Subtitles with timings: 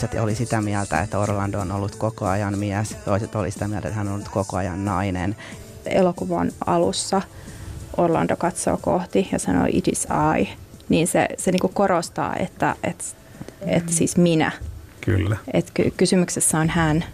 [0.00, 3.88] Toiset oli sitä mieltä, että Orlando on ollut koko ajan mies, toiset oli sitä mieltä,
[3.88, 5.36] että hän on ollut koko ajan nainen.
[5.86, 7.22] Elokuvan alussa
[7.96, 10.06] Orlando katsoo kohti ja sanoo it is
[10.38, 10.48] I,
[10.88, 13.16] niin se, se niinku korostaa, että et,
[13.66, 14.52] et siis minä.
[15.00, 15.36] Kyllä.
[15.52, 17.04] Et ky- kysymyksessä on hän,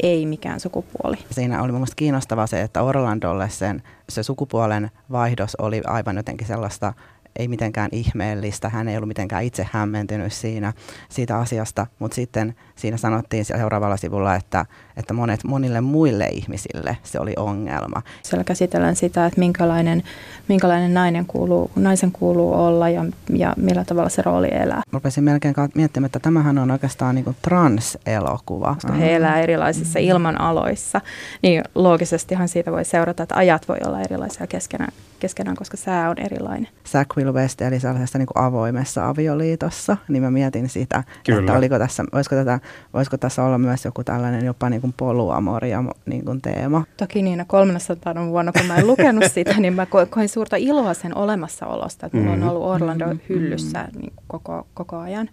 [0.00, 1.16] ei mikään sukupuoli.
[1.30, 6.92] Siinä oli mielestäni kiinnostavaa se, että Orlandolle sen, se sukupuolen vaihdos oli aivan jotenkin sellaista
[7.36, 10.72] ei mitenkään ihmeellistä, hän ei ollut mitenkään itse hämmentynyt siinä,
[11.08, 14.66] siitä asiasta, mutta sitten siinä sanottiin seuraavalla sivulla, että,
[14.96, 18.02] että monet, monille muille ihmisille se oli ongelma.
[18.22, 20.02] Siellä käsitellään sitä, että minkälainen,
[20.48, 24.76] minkälainen nainen kuuluu, naisen kuuluu olla ja, ja millä tavalla se rooli elää.
[24.76, 28.74] Mä rupesin melkein miettimään, että tämähän on oikeastaan niin trans-elokuva.
[28.74, 31.00] Koska he elää erilaisissa ilmanaloissa,
[31.42, 36.18] niin loogisestihan siitä voi seurata, että ajat voi olla erilaisia keskenään keskenään, koska sää on
[36.18, 36.68] erilainen.
[36.88, 41.40] Zach Will West eli sellaisessa niin avoimessa avioliitossa, niin mä mietin sitä, Kyllä.
[41.40, 42.60] että oliko tässä, voisiko, tätä,
[42.94, 46.84] voisiko tässä olla myös joku tällainen jopa niin kuin poluamoria niin kuin teema.
[46.96, 51.16] Toki niin, 300 vuonna, kun mä en lukenut sitä, niin mä koin suurta iloa sen
[51.16, 52.48] olemassaolosta, että mulla mm-hmm.
[52.48, 54.00] on ollut Orlando hyllyssä mm-hmm.
[54.00, 55.28] niin koko, koko ajan.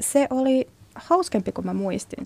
[0.00, 2.24] Se oli hauskempi kuin mä muistin.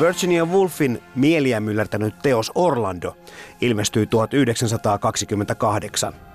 [0.00, 3.16] Virginia Woolfin mieliä myllertänyt teos Orlando
[3.60, 6.31] ilmestyi 1928.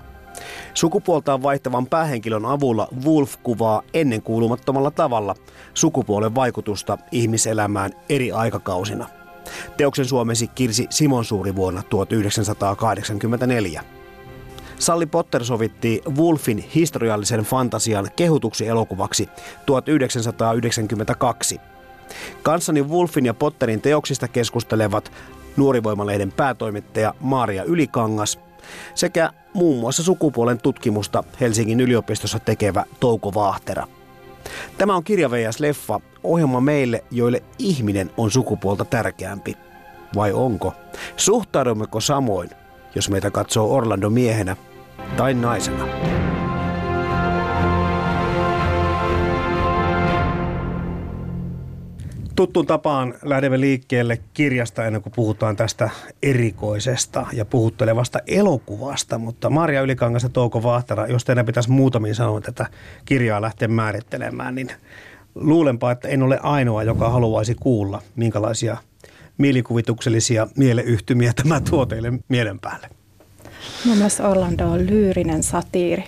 [0.74, 5.34] Sukupuoltaan vaihtavan päähenkilön avulla Wolf kuvaa ennenkuulumattomalla tavalla
[5.74, 9.06] sukupuolen vaikutusta ihmiselämään eri aikakausina.
[9.76, 13.82] Teoksen suomesi Kirsi Simonsuuri vuonna 1984.
[14.78, 19.28] Salli Potter sovitti Wolfin historiallisen fantasian kehutuksi elokuvaksi
[19.66, 21.60] 1992.
[22.42, 25.12] Kanssani Wolfin ja Potterin teoksista keskustelevat
[25.56, 28.38] nuorivoimalehden päätoimittaja Maaria Ylikangas
[28.94, 33.86] sekä muun muassa sukupuolen tutkimusta Helsingin yliopistossa tekevä Touko Vaahtera.
[34.78, 39.56] Tämä on Kirjaveijas Leffa, ohjelma meille, joille ihminen on sukupuolta tärkeämpi.
[40.14, 40.72] Vai onko?
[41.16, 42.50] Suhtaudummeko samoin,
[42.94, 44.56] jos meitä katsoo Orlando miehenä
[45.16, 45.88] tai naisena?
[52.38, 55.90] Tuttuun tapaan lähdemme liikkeelle kirjasta ennen kuin puhutaan tästä
[56.22, 59.18] erikoisesta ja puhuttelevasta elokuvasta.
[59.18, 62.66] Mutta Maria Ylikangas ja Touko Vahtara, jos teidän pitäisi muutamiin sanoa tätä
[63.04, 64.70] kirjaa lähteä määrittelemään, niin
[65.34, 68.76] luulenpa, että en ole ainoa, joka haluaisi kuulla, minkälaisia
[69.38, 72.88] mielikuvituksellisia mieleyhtymiä tämä tuo teille mielen päälle.
[73.84, 76.04] Mun mielestä Orlando on lyyrinen satiiri.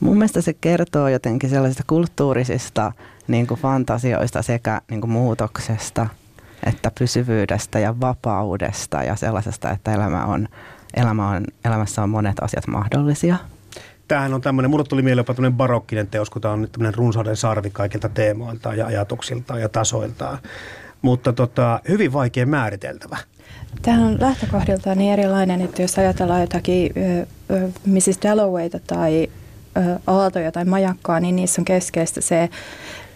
[0.00, 2.92] Mun mielestä se kertoo jotenkin sellaisista kulttuurisista
[3.30, 6.06] niin kuin fantasioista sekä niin kuin muutoksesta
[6.66, 10.48] että pysyvyydestä ja vapaudesta ja sellaisesta, että elämä on,
[10.94, 13.36] elämä on, elämässä on monet asiat mahdollisia.
[14.08, 16.94] Tämähän on tämmöinen, mulle tuli mieleen jopa tämmöinen barokkinen teos, kun tämä on nyt tämmöinen
[16.94, 20.38] runsauden sarvi kaikilta teemoiltaan ja ajatuksiltaan ja tasoiltaan.
[21.02, 23.16] Mutta tota, hyvin vaikea määriteltävä.
[23.82, 26.92] Tämä on lähtökohdiltaan niin erilainen, että jos ajatellaan jotakin
[27.86, 28.18] Mrs.
[28.22, 29.28] Dallowayta tai
[30.06, 32.50] aaltoja tai majakkaa, niin niissä on keskeistä se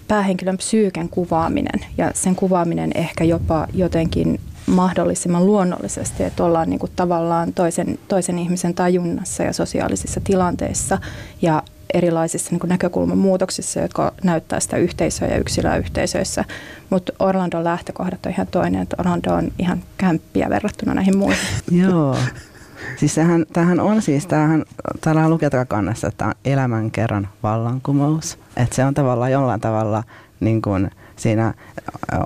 [0.09, 6.93] päähenkilön psyyken kuvaaminen ja sen kuvaaminen ehkä jopa jotenkin mahdollisimman luonnollisesti, että ollaan niin kuin
[6.97, 10.99] tavallaan toisen, toisen ihmisen tajunnassa ja sosiaalisissa tilanteissa
[11.43, 11.62] ja
[11.95, 16.45] erilaisissa niin näkökulman muutoksissa, jotka näyttää sitä yhteisöä ja yksilöä yhteisöissä.
[16.91, 21.47] Mutta Orlandon lähtökohdat on ihan toinen, että Orlando on ihan kämppiä verrattuna näihin muihin.
[21.71, 22.17] Joo.
[22.97, 24.65] Siis tämähän, tämähän on siis, tämähän,
[25.01, 28.39] täällä lukee kannassa, että tämä on elämän kerran vallankumous.
[28.57, 30.03] Että se on tavallaan jollain tavalla,
[30.41, 31.55] niin kuin siinä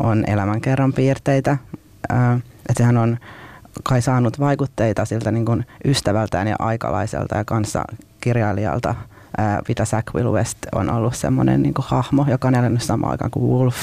[0.02, 1.56] on elämän kerran piirteitä.
[2.68, 3.18] Että sehän on
[3.82, 7.84] kai saanut vaikutteita siltä niin kuin ystävältään ja aikalaiselta ja kanssa
[8.20, 8.94] kirjailijalta.
[9.68, 13.76] Vita Sackville West on ollut semmoinen niin hahmo, joka on elänyt samaan aikaan kuin Wolf.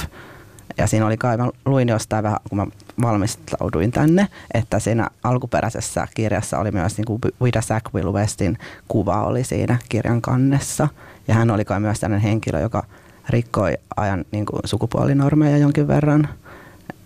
[0.77, 2.67] Ja siinä oli kai, mä luin jostain vähän, kun mä
[3.01, 8.57] valmistauduin tänne, että siinä alkuperäisessä kirjassa oli myös niin kuin Vida Sackville Westin
[8.87, 10.87] kuva oli siinä kirjan kannessa.
[11.27, 12.83] Ja hän oli kai myös tällainen henkilö, joka
[13.29, 16.29] rikkoi ajan niin kuin sukupuolinormeja jonkin verran.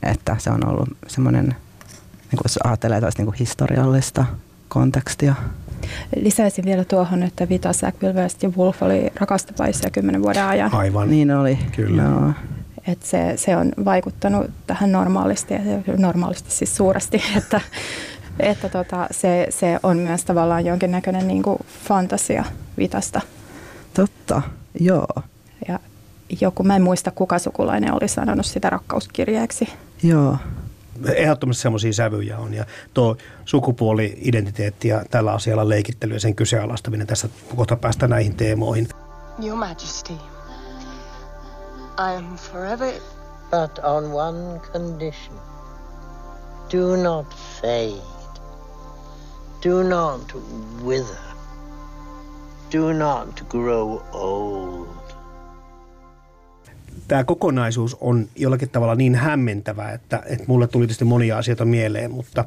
[0.03, 1.57] Että se on ollut semmoinen, niin
[2.29, 4.25] kuin jos ajattelee niin kuin historiallista
[4.69, 5.35] kontekstia.
[6.15, 10.73] Lisäisin vielä tuohon, että Vita Sackville West ja Wolf oli rakastuvaisia kymmenen vuoden ajan.
[10.73, 11.09] Aivan.
[11.09, 11.59] Niin oli.
[11.75, 12.03] Kyllä.
[12.03, 12.33] Joo.
[12.91, 15.59] Et se, se on vaikuttanut tähän normaalisti, ja
[15.97, 17.61] normaalisti siis suuresti, että,
[18.39, 22.45] että tota, se, se on myös tavallaan jonkinnäköinen niin kuin fantasia
[22.77, 23.21] Vitasta.
[23.93, 24.41] Totta,
[24.79, 25.07] joo.
[25.67, 25.79] Ja
[26.41, 29.69] joku, mä en muista kuka sukulainen oli sanonut sitä rakkauskirjeeksi.
[30.03, 30.37] Joo.
[31.15, 37.29] Ehdottomasti semmoisia sävyjä on ja tuo sukupuoli-identiteetti ja tällä asialla leikittely ja sen kyseenalaistaminen tässä
[37.55, 38.87] kohta päästä näihin teemoihin.
[39.43, 40.13] Your Majesty,
[41.99, 42.93] I am forever...
[43.51, 45.35] But on one condition.
[46.69, 47.99] Do not fade.
[49.63, 50.21] Do not
[50.83, 51.17] wither.
[52.69, 54.99] Do not grow old
[57.09, 62.11] tämä kokonaisuus on jollakin tavalla niin hämmentävä, että, että mulle tuli tietysti monia asioita mieleen,
[62.11, 62.45] mutta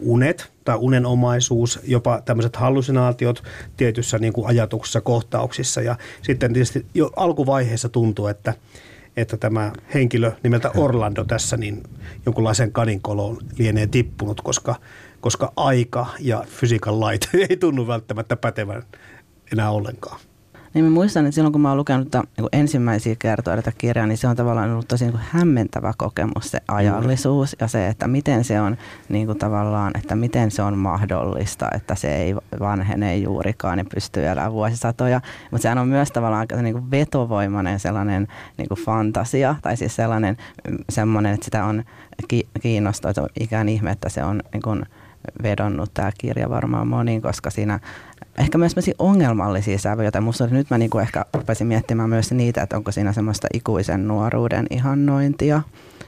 [0.00, 3.42] unet tai unenomaisuus, jopa tämmöiset hallusinaatiot
[3.76, 8.54] tietyssä niin kuin ajatuksessa, kohtauksissa ja sitten tietysti jo alkuvaiheessa tuntuu, että
[9.16, 11.82] että tämä henkilö nimeltä Orlando tässä niin
[12.26, 14.74] jonkunlaisen kaninkoloon lienee tippunut, koska,
[15.20, 18.82] koska aika ja fysiikan lait ei tunnu välttämättä pätevän
[19.52, 20.20] enää ollenkaan.
[20.74, 24.06] Niin mä muistan, että silloin kun mä oon lukenut tämän, niin ensimmäisiä kertoja tätä kirjaa,
[24.06, 28.44] niin se on tavallaan ollut tosi niin hämmentävä kokemus se ajallisuus ja se, että miten
[28.44, 28.76] se on
[29.08, 34.26] niin kuin tavallaan, että miten se on mahdollista, että se ei vanhene juurikaan ja pystyy
[34.26, 35.20] elämään vuosisatoja.
[35.50, 39.96] Mutta sehän on myös tavallaan aika niin kuin vetovoimainen sellainen niin kuin fantasia tai siis
[39.96, 40.36] sellainen
[40.88, 41.84] semmoinen, että sitä on
[42.62, 44.82] kiinnostaa, että ikään ihme, että se on niin kuin
[45.42, 47.80] vedonnut tämä kirja varmaan moniin, koska siinä
[48.38, 50.10] ehkä myös ongelmallisia sävyjä.
[50.10, 54.08] Tai musta nyt mä niinku ehkä rupesin miettimään myös niitä, että onko siinä semmoista ikuisen
[54.08, 55.62] nuoruuden ihannointia.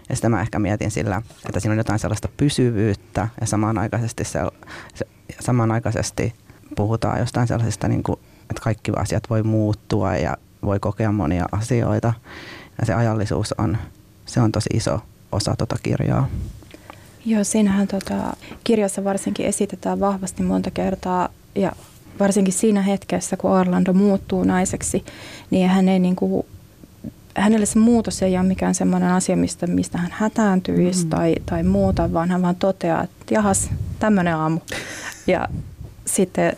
[0.09, 4.41] Ja sitä mä ehkä mietin sillä, että siinä on jotain sellaista pysyvyyttä ja samanaikaisesti, se,
[4.95, 5.07] se,
[5.41, 6.35] samanaikaisesti
[6.77, 12.13] puhutaan jostain sellaisesta, niin kuin, että kaikki asiat voi muuttua ja voi kokea monia asioita.
[12.81, 13.79] Ja se ajallisuus on,
[14.27, 15.01] se on tosi iso
[15.33, 16.29] osa tuota kirjaa.
[17.27, 21.73] Joo, siinähän tota, kirjassa varsinkin esitetään vahvasti monta kertaa ja
[22.21, 25.05] varsinkin siinä hetkessä, kun Orlando muuttuu naiseksi,
[25.51, 26.47] niin hän ei niin kuin,
[27.37, 31.11] hänelle se muutos ei ole mikään sellainen asia, mistä, mistä hän hätääntyisi mm.
[31.11, 34.61] tai, tai muuta, vaan hän vaan toteaa, että jahas, tämmöinen aamu.
[35.27, 35.49] Ja
[36.05, 36.57] sitten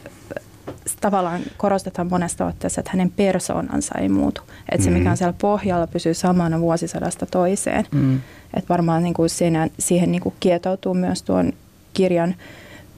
[1.01, 4.43] tavallaan korostetaan monesta otteessa, että hänen persoonansa ei muutu.
[4.73, 5.19] Että se, mikä on mm.
[5.19, 7.87] siellä pohjalla, pysyy samana vuosisadasta toiseen.
[7.93, 8.21] Mm.
[8.55, 11.53] Että varmaan niin kuin siinä, siihen niin kuin kietoutuu myös tuon
[11.95, 12.35] kirjan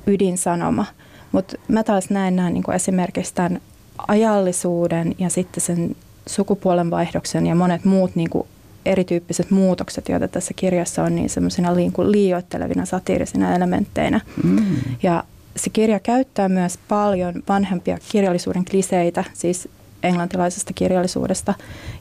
[0.07, 0.87] ydinsanoma–
[1.35, 3.61] mutta mä taas näen näin niin esimerkiksi tämän
[4.09, 5.97] ajallisuuden ja sitten sen
[6.27, 8.47] sukupuolen vaihdoksen ja monet muut niin kuin
[8.87, 14.21] erityyppiset muutokset, joita tässä kirjassa on, niin semmoisina niin liioittelevina satiirisina elementteinä.
[14.43, 14.77] Mm.
[15.03, 15.25] Ja
[15.57, 19.69] se kirja käyttää myös paljon vanhempia kirjallisuuden kliseitä, siis
[20.05, 21.55] englantilaisesta kirjallisuudesta.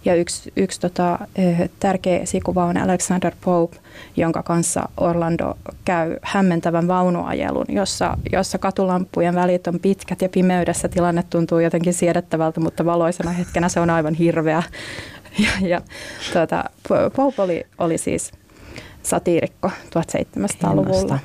[0.05, 3.77] Ja yksi, yksi tota, eh, tärkeä esikuva on Alexander Pope,
[4.17, 11.24] jonka kanssa Orlando käy hämmentävän vaunuajelun, jossa, jossa katulampujen välit on pitkät ja pimeydessä tilanne
[11.29, 14.63] tuntuu jotenkin siedettävältä, mutta valoisena hetkenä se on aivan hirveä.
[15.39, 15.81] Ja, ja
[16.33, 16.63] tuota,
[17.15, 18.31] Pope oli, oli siis
[19.03, 21.19] satiirikko 1700-luvulla.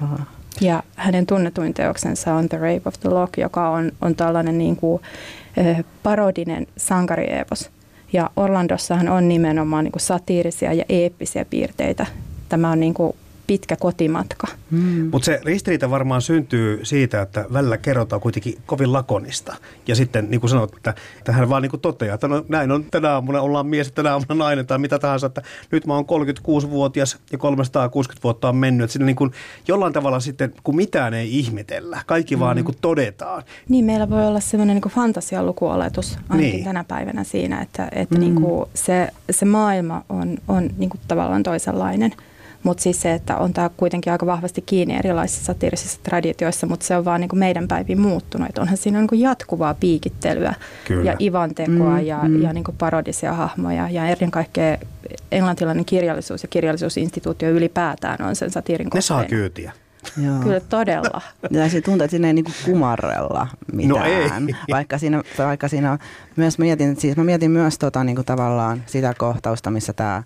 [0.61, 4.77] Ja hänen tunnetuin teoksensa on The Rape of the Lock, joka on, on tällainen niin
[4.77, 5.03] kuin,
[6.03, 7.71] parodinen sankariepos.
[8.13, 12.07] Ja Orlandossahan on nimenomaan niin kuin satiirisia ja eeppisiä piirteitä.
[12.49, 13.17] Tämä on niin kuin
[13.49, 14.47] pitkä kotimatka.
[14.71, 15.09] Hmm.
[15.13, 19.57] Mutta se ristiriita varmaan syntyy siitä, että välillä kerrotaan kuitenkin kovin lakonista.
[19.87, 22.73] Ja sitten niin kuin sanot, että, että hän vaan niin kuin toteaa, että no, näin
[22.73, 25.27] on tänä aamuna ollaan mies, tänä aamuna nainen tai mitä tahansa.
[25.27, 28.85] Että nyt mä oon 36-vuotias ja 360 vuotta on mennyt.
[28.85, 29.33] Että siinä niin kuin
[29.69, 32.41] jollain tavalla sitten, kun mitään ei ihmetellä, kaikki hmm.
[32.41, 33.43] vaan niin kuin todetaan.
[33.69, 36.65] Niin, meillä voi olla semmoinen niin fantasialukuoletus ainakin niin.
[36.65, 38.21] tänä päivänä siinä, että, että hmm.
[38.21, 42.13] niin kuin se, se maailma on, on niin kuin tavallaan toisenlainen–
[42.63, 46.97] mutta siis se, että on tämä kuitenkin aika vahvasti kiinni erilaisissa satiirisissa traditioissa, mutta se
[46.97, 48.49] on vaan niin kuin meidän päiviin muuttunut.
[48.49, 51.11] Et onhan siinä niin kuin jatkuvaa piikittelyä Kyllä.
[51.11, 52.43] ja ivantekoa mm, ja, mm.
[52.43, 53.89] ja niin kuin parodisia hahmoja.
[53.91, 54.79] Ja ennen kaikkea
[55.33, 59.73] englantilainen kirjallisuus ja kirjallisuusinstituutio ylipäätään on sen satiirin Ne saa kyytiä.
[60.17, 60.39] Joo.
[60.43, 61.21] Kyllä todella.
[61.51, 63.99] Ja se tuntuu, että siinä ei niinku kumarrella mitään.
[63.99, 64.31] No ei.
[64.71, 65.99] Vaikka siinä, vaikka siinä
[66.37, 70.23] myös mietin, siis mä mietin myös tota, niinku tavallaan sitä kohtausta, missä tämä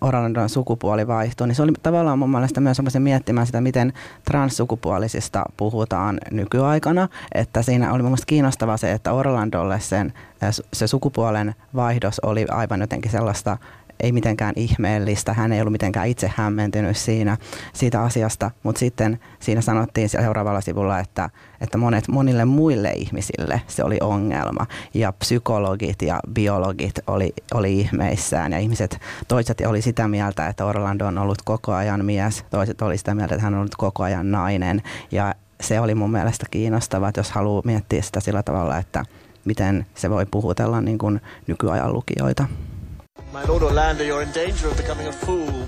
[0.00, 3.92] Orlandon sukupuoli vaihtuu, niin se oli tavallaan mun mielestä myös semmoisen miettimään sitä, miten
[4.24, 7.08] transsukupuolisista puhutaan nykyaikana.
[7.34, 10.12] Että siinä oli mun mielestä kiinnostavaa se, että Orlandolle sen,
[10.72, 13.56] se sukupuolen vaihdos oli aivan jotenkin sellaista
[14.00, 17.36] ei mitenkään ihmeellistä, hän ei ollut mitenkään itse hämmentynyt siinä,
[17.72, 23.84] siitä asiasta, mutta sitten siinä sanottiin seuraavalla sivulla, että, että monet, monille muille ihmisille se
[23.84, 24.66] oli ongelma.
[24.94, 28.52] Ja psykologit ja biologit oli, oli ihmeissään.
[28.52, 32.98] Ja ihmiset, toiset oli sitä mieltä, että Orlando on ollut koko ajan mies, toiset oli
[32.98, 34.82] sitä mieltä, että hän on ollut koko ajan nainen.
[35.10, 39.04] Ja se oli mun mielestä kiinnostavaa, jos haluaa miettiä sitä sillä tavalla, että
[39.44, 42.44] miten se voi puhutella niin kuin nykyajan lukijoita.
[43.48, 45.66] Lord Orlando, you're in danger of becoming a fool.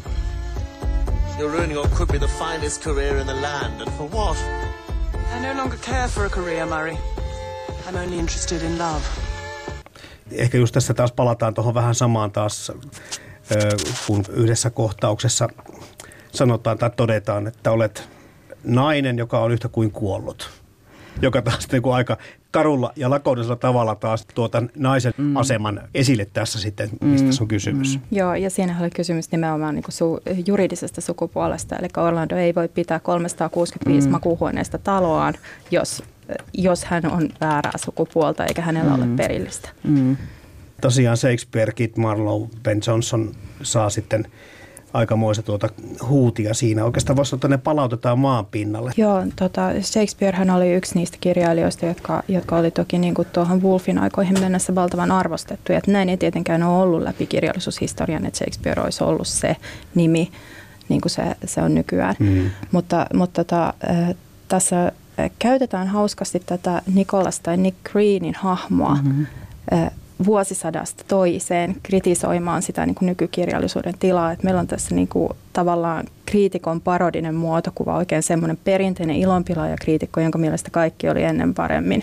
[1.38, 4.37] You're ruining what could be the finest career in the land, and for what?
[5.34, 6.99] I no longer care for a career, Murray.
[7.88, 9.02] I'm only interested in love.
[10.32, 12.72] Ehkä just tässä taas palataan tuohon vähän samaan taas,
[14.06, 15.49] kun yhdessä kohtauksessa
[16.32, 18.08] sanotaan tai todetaan, että olet
[18.64, 20.50] nainen, joka on yhtä kuin kuollut
[21.23, 22.17] joka taas niin kuin aika
[22.50, 25.37] karulla ja lakonisella tavalla taas tuota naisen mm.
[25.37, 27.33] aseman esille tässä sitten, mistä mm.
[27.41, 27.97] on kysymys.
[27.97, 28.17] Mm.
[28.19, 32.69] Joo, ja siinä oli kysymys nimenomaan niin kuin su- juridisesta sukupuolesta, eli Orlando ei voi
[32.69, 34.12] pitää 365 mm.
[34.12, 35.35] makuuhuoneesta taloaan,
[35.71, 36.03] jos,
[36.55, 39.03] jos hän on väärää sukupuolta eikä hänellä mm.
[39.03, 39.69] ole perillistä.
[39.83, 40.17] Mm.
[40.81, 44.27] Tosiaan Shakespeare, Kit Marlowe, Ben Johnson saa sitten
[44.92, 45.68] aikamoista tuota
[46.09, 46.85] huutia siinä.
[46.85, 48.92] Oikeastaan voisi sanoa, että ne palautetaan maan pinnalle.
[48.97, 53.99] Joo, tota, Shakespearehan oli yksi niistä kirjailijoista, jotka, jotka oli toki niin kuin tuohon Wolfin
[53.99, 55.73] aikoihin mennessä valtavan arvostettu.
[55.73, 59.56] Ja näin ei tietenkään ole ollut läpi kirjallisuushistorian, että Shakespeare olisi ollut se
[59.94, 60.30] nimi,
[60.88, 62.14] niin kuin se, se on nykyään.
[62.18, 62.50] Mm.
[62.73, 63.75] Mutta, mutta tota,
[64.49, 64.92] tässä
[65.38, 69.26] käytetään hauskasti tätä Nicholas tai Nick Greenin hahmoa mm-hmm
[70.27, 74.33] vuosisadasta toiseen kritisoimaan sitä niin kuin nykykirjallisuuden tilaa.
[74.33, 80.38] Että meillä on tässä niin kuin tavallaan kriitikon parodinen muotokuva, oikein semmoinen perinteinen ilonpilaaja-kriitikko, jonka
[80.38, 82.02] mielestä kaikki oli ennen paremmin.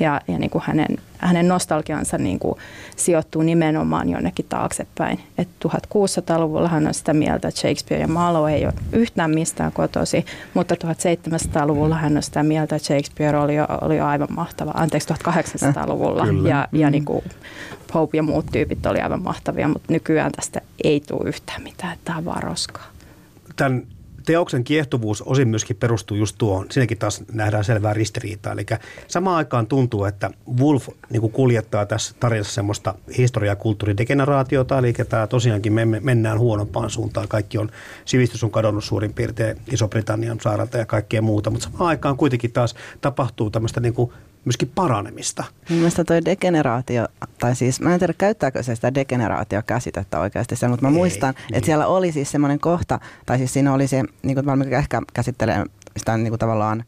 [0.00, 2.58] Ja, ja niin kuin hänen, hänen nostalgiansa niin kuin
[2.96, 5.20] sijoittuu nimenomaan jonnekin taaksepäin.
[5.38, 10.26] Et 1600-luvulla hän on sitä mieltä, että Shakespeare ja Marlowe ei ole yhtään mistään kotosi,
[10.54, 14.70] mutta 1700-luvulla hän on sitä mieltä, että Shakespeare oli jo, oli jo aivan mahtava.
[14.74, 16.26] Anteeksi, 1800-luvulla.
[16.26, 16.48] Kyllä.
[16.48, 17.24] Ja, ja niin kuin
[17.92, 21.98] Pope ja muut tyypit oli aivan mahtavia, mutta nykyään tästä ei tule yhtään mitään.
[22.04, 22.95] Tämä on vaan roskaa.
[23.56, 23.86] Tämän
[24.26, 26.66] teoksen kiehtovuus osin myöskin perustuu just tuohon.
[26.70, 28.52] Siinäkin taas nähdään selvää ristiriitaa.
[28.52, 28.66] Eli
[29.08, 35.26] samaan aikaan tuntuu, että Wolf niin kuljettaa tässä tarinassa semmoista historia- ja kulttuuridegeneraatiota, eli tämä
[35.26, 37.28] tosiaankin me mennään huonompaan suuntaan.
[37.28, 37.70] Kaikki on,
[38.04, 42.74] sivistys on kadonnut suurin piirtein Iso-Britannian saaralta ja kaikkea muuta, mutta samaan aikaan kuitenkin taas
[43.00, 43.94] tapahtuu tämmöistä niin
[44.46, 45.44] myöskin paranemista.
[45.70, 47.06] Mielestäni toi degeneraatio,
[47.38, 51.34] tai siis mä en tiedä käyttääkö se sitä degeneraatiokäsitettä oikeasti sen, mutta mä Ei, muistan,
[51.34, 51.54] niin.
[51.56, 55.02] että siellä oli siis semmoinen kohta, tai siis siinä oli se, niin kuin mä ehkä
[55.14, 56.84] käsittelen sitä niin kuin tavallaan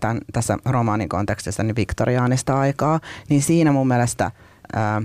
[0.00, 4.30] tämän, tässä romaanin kontekstissa niin viktoriaanista aikaa, niin siinä mun mielestä
[4.72, 5.02] ää,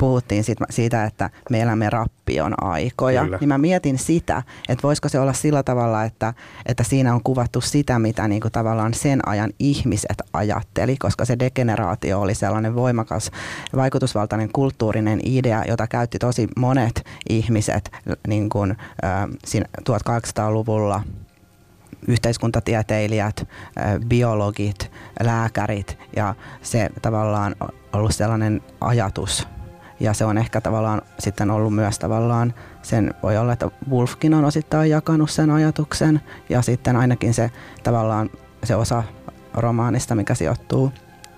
[0.00, 3.38] puhuttiin siitä, siitä, että me elämme rappion aikoja, Kyllä.
[3.40, 6.34] niin mä mietin sitä, että voisiko se olla sillä tavalla, että,
[6.66, 11.38] että siinä on kuvattu sitä, mitä niin kuin tavallaan sen ajan ihmiset ajatteli, koska se
[11.38, 13.30] degeneraatio oli sellainen voimakas,
[13.76, 17.90] vaikutusvaltainen kulttuurinen idea, jota käytti tosi monet ihmiset
[18.28, 18.70] niin kuin,
[19.04, 19.28] äh,
[19.90, 21.02] 1800-luvulla
[22.08, 23.48] yhteiskuntatieteilijät,
[24.08, 24.90] biologit,
[25.22, 27.56] lääkärit ja se tavallaan
[27.92, 29.48] ollut sellainen ajatus,
[30.00, 34.44] ja se on ehkä tavallaan sitten ollut myös tavallaan, sen voi olla, että Wolfkin on
[34.44, 36.20] osittain jakanut sen ajatuksen.
[36.48, 37.50] Ja sitten ainakin se
[37.82, 38.30] tavallaan
[38.64, 39.02] se osa
[39.54, 40.92] romaanista, mikä sijoittuu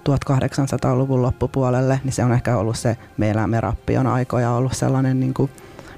[0.09, 5.35] 1800-luvun loppupuolelle, niin se on ehkä ollut se meillä me rappion aikoja ollut sellainen, niin
[5.35, 5.50] kuin,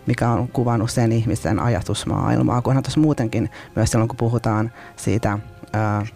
[0.07, 5.39] mikä on kuvannut sen ihmisen ajatusmaailmaa, kunhan tuossa muutenkin myös silloin, kun puhutaan siitä
[5.73, 6.07] ää,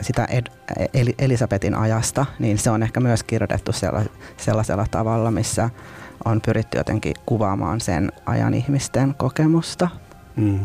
[0.00, 0.46] sitä Ed,
[1.18, 3.72] Elisabetin ajasta, niin se on ehkä myös kirjoitettu
[4.36, 5.70] sellaisella tavalla, missä
[6.24, 9.88] on pyritty jotenkin kuvaamaan sen ajan ihmisten kokemusta.
[10.36, 10.60] Mm.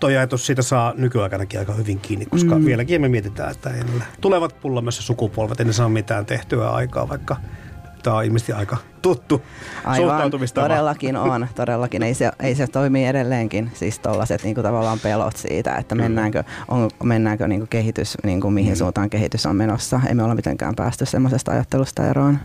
[0.00, 2.64] Toi ajatus siitä saa nykyaikanakin aika hyvin kiinni, koska mm.
[2.64, 3.70] vieläkin me mietitään, että
[4.20, 7.36] tulevat pullamassa sukupolvet, ei saa mitään tehtyä aikaa, vaikka
[8.02, 9.42] Tämä on ilmeisesti aika tuttu
[9.84, 11.48] Aivan, todellakin on.
[11.54, 12.02] Todellakin.
[12.02, 16.90] Ei se, ei se toimi edelleenkin, siis tuollaiset niin tavallaan pelot siitä, että mennäänkö, on,
[17.02, 18.76] mennäänkö niin kuin kehitys, niin kuin mihin mm.
[18.76, 20.00] suuntaan kehitys on menossa.
[20.08, 22.38] Ei me olla mitenkään päästy semmoisesta ajattelusta eroon.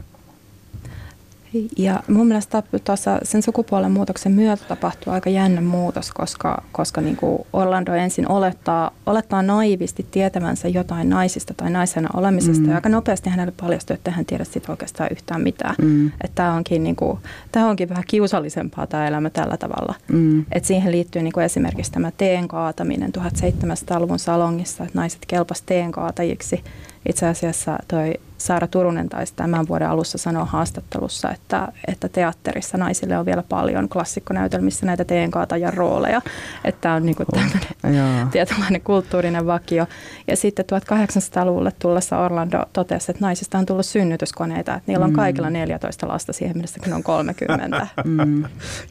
[1.77, 7.15] Ja mun mielestä tuossa sen sukupuolen muutoksen myötä tapahtuu aika jännä muutos, koska, koska niin
[7.15, 12.63] kuin Orlando ensin olettaa, olettaa naivisti tietävänsä jotain naisista tai naisena olemisesta.
[12.63, 12.69] Mm.
[12.69, 15.75] Ja aika nopeasti hänelle paljastuu, että hän tiedä siitä oikeastaan yhtään mitään.
[15.81, 16.07] Mm.
[16.07, 17.19] Että tämä onkin, niin kuin,
[17.51, 19.95] tämä onkin vähän kiusallisempaa tämä elämä tällä tavalla.
[20.07, 20.45] Mm.
[20.51, 25.91] Et siihen liittyy niin kuin esimerkiksi tämä teen kaataminen 1700-luvun salongissa, että naiset kelpas teen
[25.91, 26.63] kaatajiksi.
[27.09, 33.17] Itse asiassa toi Saara Turunen taisi tämän vuoden alussa sanoa haastattelussa, että, että teatterissa naisille
[33.17, 36.21] on vielä paljon klassikkonäytelmissä näitä teenkaatajan rooleja.
[36.63, 39.87] Että on niin kuin tämmöinen tietynlainen kulttuurinen vakio.
[40.27, 44.75] Ja sitten 1800-luvulle tullessa Orlando totesi, että naisista on tullut synnytyskoneita.
[44.75, 45.15] Että niillä on mm.
[45.15, 47.87] kaikilla 14 lasta siihen mennessä, kun on 30.
[48.03, 48.43] Mm.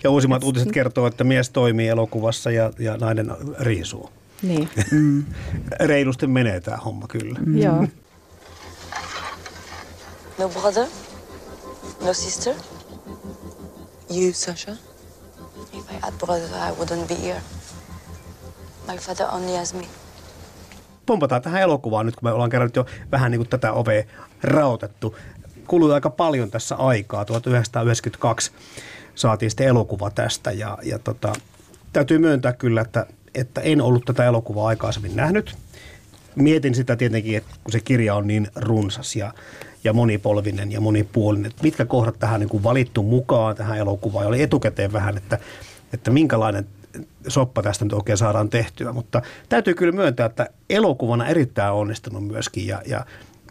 [0.04, 4.10] Ja uusimmat uutiset kertoo, että mies toimii elokuvassa ja, ja nainen riisuu.
[4.42, 4.68] Niin.
[4.92, 5.24] Mm.
[5.80, 7.38] Reilusti menee tämä homma kyllä.
[7.46, 7.58] Mm.
[7.58, 7.86] Joo.
[10.42, 10.86] No brother?
[12.04, 12.54] No sister?
[14.10, 14.72] You, Sasha?
[15.72, 17.42] If I had brother, I wouldn't be here.
[18.88, 19.86] My father only has me.
[21.06, 24.04] Pompataan tähän elokuvaan nyt, kun me ollaan kerran jo vähän niin kuin tätä ovea
[24.42, 25.16] rautettu.
[25.66, 27.24] Kului aika paljon tässä aikaa.
[27.24, 28.52] 1992
[29.14, 31.32] saatiin sitten elokuva tästä ja, ja tota,
[31.92, 35.56] täytyy myöntää kyllä, että, että en ollut tätä elokuvaa aikaisemmin nähnyt.
[36.36, 39.32] Mietin sitä tietenkin, että kun se kirja on niin runsas ja
[39.84, 41.50] ja monipolvinen ja monipuolinen.
[41.50, 44.24] Että mitkä kohdat tähän niin kuin valittu mukaan tähän elokuvaan.
[44.24, 45.38] Ja oli etukäteen vähän, että,
[45.92, 46.66] että minkälainen
[47.28, 48.92] soppa tästä nyt oikein saadaan tehtyä.
[48.92, 52.66] Mutta täytyy kyllä myöntää, että elokuvana erittäin onnistunut myöskin.
[52.66, 53.06] Ja, ja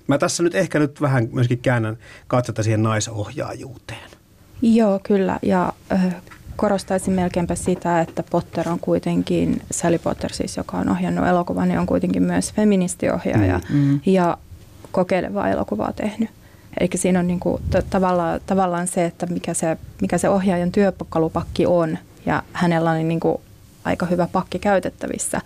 [0.07, 1.97] mä tässä nyt ehkä nyt vähän myöskin käännän
[2.27, 4.09] katsota siihen naisohjaajuuteen.
[4.61, 5.39] Joo, kyllä.
[5.41, 6.15] Ja äh,
[6.61, 11.79] korostaisin melkeinpä sitä, että Potter on kuitenkin, Sally Potter siis, joka on ohjannut elokuvan, niin
[11.79, 13.59] on kuitenkin myös feministiohjaaja.
[13.69, 13.99] Mm, mm.
[14.05, 14.37] Ja
[14.91, 16.29] kokeilevaa elokuvaa tehnyt.
[16.79, 20.71] Eli siinä on niin kuin, t- tavallaan, tavallaan se, että mikä se, mikä se ohjaajan
[20.71, 21.97] työkalupakki on.
[22.25, 23.37] Ja hänellä on niin kuin
[23.83, 25.41] aika hyvä pakki käytettävissä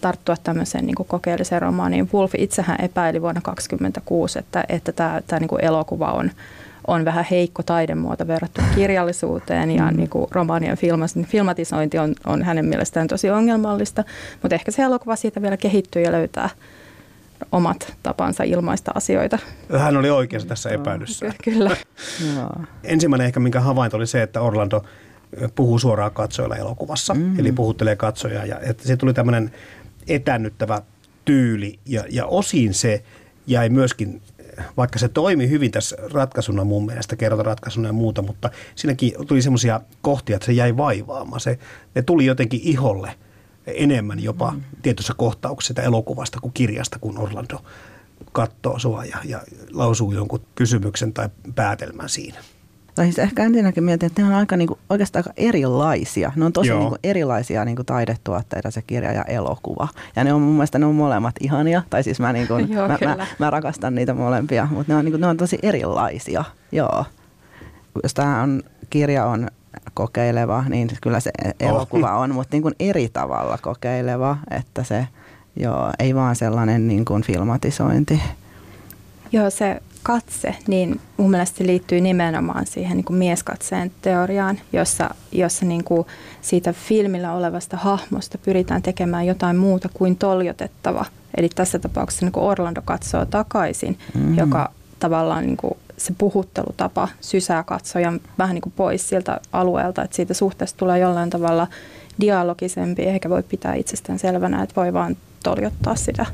[0.00, 2.10] tarttua tämmöiseen niin kokeelliseen romaaniin.
[2.14, 6.30] Wolf itsehän epäili vuonna 1926, että, että tämä, tämä niin elokuva on,
[6.86, 9.96] on vähän heikko taidemuoto verrattuna kirjallisuuteen ja mm.
[9.96, 10.78] niin kuin romaanien
[11.26, 14.04] filmatisointi on, on hänen mielestään tosi ongelmallista,
[14.42, 16.50] mutta ehkä se elokuva siitä vielä kehittyy ja löytää–
[17.52, 19.38] omat tapansa ilmaista asioita.
[19.78, 21.32] Hän oli oikeassa tässä epäilyssä.
[21.44, 21.76] Kyllä.
[22.84, 24.84] Ensimmäinen ehkä minkä havainto oli se, että Orlando
[25.54, 27.38] puhuu suoraan katsojilla elokuvassa, mm.
[27.38, 28.44] eli puhuttelee katsojaa.
[28.44, 29.52] Ja että se tuli tämmöinen
[30.08, 30.82] etännyttävä
[31.24, 33.02] tyyli ja, ja osin se
[33.46, 34.22] jäi myöskin,
[34.76, 39.80] vaikka se toimi hyvin tässä ratkaisuna mun mielestä, ratkaisuna ja muuta, mutta siinäkin tuli semmoisia
[40.02, 41.40] kohtia, että se jäi vaivaamaan.
[41.40, 41.58] Se,
[41.94, 43.14] ne tuli jotenkin iholle–
[43.66, 44.62] enemmän jopa mm.
[44.82, 47.64] tietyssä kohtauksessa elokuvasta kuin kirjasta, kun Orlando
[48.32, 49.40] katsoo sua ja, ja
[49.72, 52.38] lausuu jonkun kysymyksen tai päätelmän siinä.
[52.94, 56.32] Tai siis ehkä ensinnäkin mietin, että ne on aika, niinku, oikeastaan aika erilaisia.
[56.36, 59.88] Ne on tosi niinku, erilaisia niinku, taidetuotteita se kirja ja elokuva.
[60.16, 61.82] Ja ne on mun mielestä ne on molemmat ihania.
[61.90, 65.18] Tai siis mä, niinku, Joo, mä, mä, mä, rakastan niitä molempia, mutta ne on, niinku,
[65.18, 66.44] ne on tosi erilaisia.
[66.72, 67.04] Joo.
[68.02, 69.48] Jos tämä on, kirja on
[69.94, 71.30] kokeileva, niin kyllä se
[71.60, 75.08] elokuva on, mutta niin kuin eri tavalla kokeileva, että se
[75.56, 78.22] joo, ei vaan sellainen niin kuin filmatisointi.
[79.32, 85.14] Joo, se katse, niin mun mielestä se liittyy nimenomaan siihen niin kuin mieskatseen teoriaan, jossa,
[85.32, 86.06] jossa niin kuin
[86.40, 91.04] siitä filmillä olevasta hahmosta pyritään tekemään jotain muuta kuin toljotettava.
[91.36, 94.38] Eli tässä tapauksessa niin kuin Orlando katsoo takaisin, mm-hmm.
[94.38, 100.16] joka tavallaan niin kuin se puhuttelutapa sysää katsojan vähän niin kuin pois siltä alueelta, että
[100.16, 101.66] siitä suhteesta tulee jollain tavalla
[102.20, 106.26] dialogisempi, eikä voi pitää itsestään selvänä, että voi vaan toljottaa sitä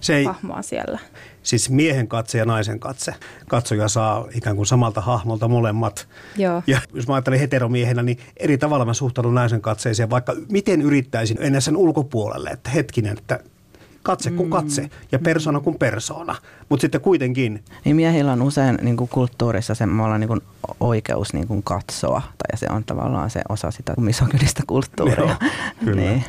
[0.00, 0.98] se ei, hahmoa siellä.
[1.44, 3.14] Siis miehen katse ja naisen katse.
[3.48, 6.08] Katsoja saa ikään kuin samalta hahmolta molemmat.
[6.36, 6.62] Joo.
[6.66, 11.36] Ja jos mä ajattelen heteromiehenä, niin eri tavalla mä suhtaudun naisen katseeseen, vaikka miten yrittäisin
[11.40, 13.40] ennen sen ulkopuolelle, että hetkinen, että
[14.04, 16.36] katse kuin katse ja persona kuin persona.
[16.68, 17.64] Mutta sitten kuitenkin.
[17.84, 20.40] Niin miehillä on usein niin kuin kulttuurissa semmoinen niin kuin
[20.80, 25.16] oikeus niin kuin katsoa, tai se on tavallaan se osa sitä misogynistä kulttuuria.
[25.18, 25.50] Joo,
[25.84, 26.00] kyllä.
[26.00, 26.24] niin.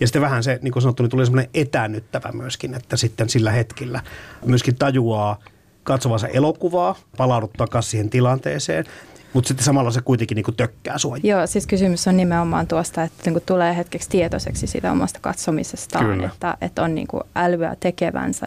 [0.00, 3.50] Ja sitten vähän se, niin kuin sanottu, niin tuli semmoinen etänyttävä myöskin, että sitten sillä
[3.50, 4.00] hetkellä
[4.44, 5.38] myöskin tajuaa
[5.82, 8.84] katsovansa elokuvaa, palaudut takaisin siihen tilanteeseen.
[9.32, 11.16] Mutta sitten samalla se kuitenkin niin tökkää sua.
[11.22, 16.26] Joo, siis kysymys on nimenomaan tuosta, että niin tulee hetkeksi tietoiseksi siitä omasta katsomisestaan, Kyllä.
[16.26, 18.46] että, että on niin älyä tekevänsä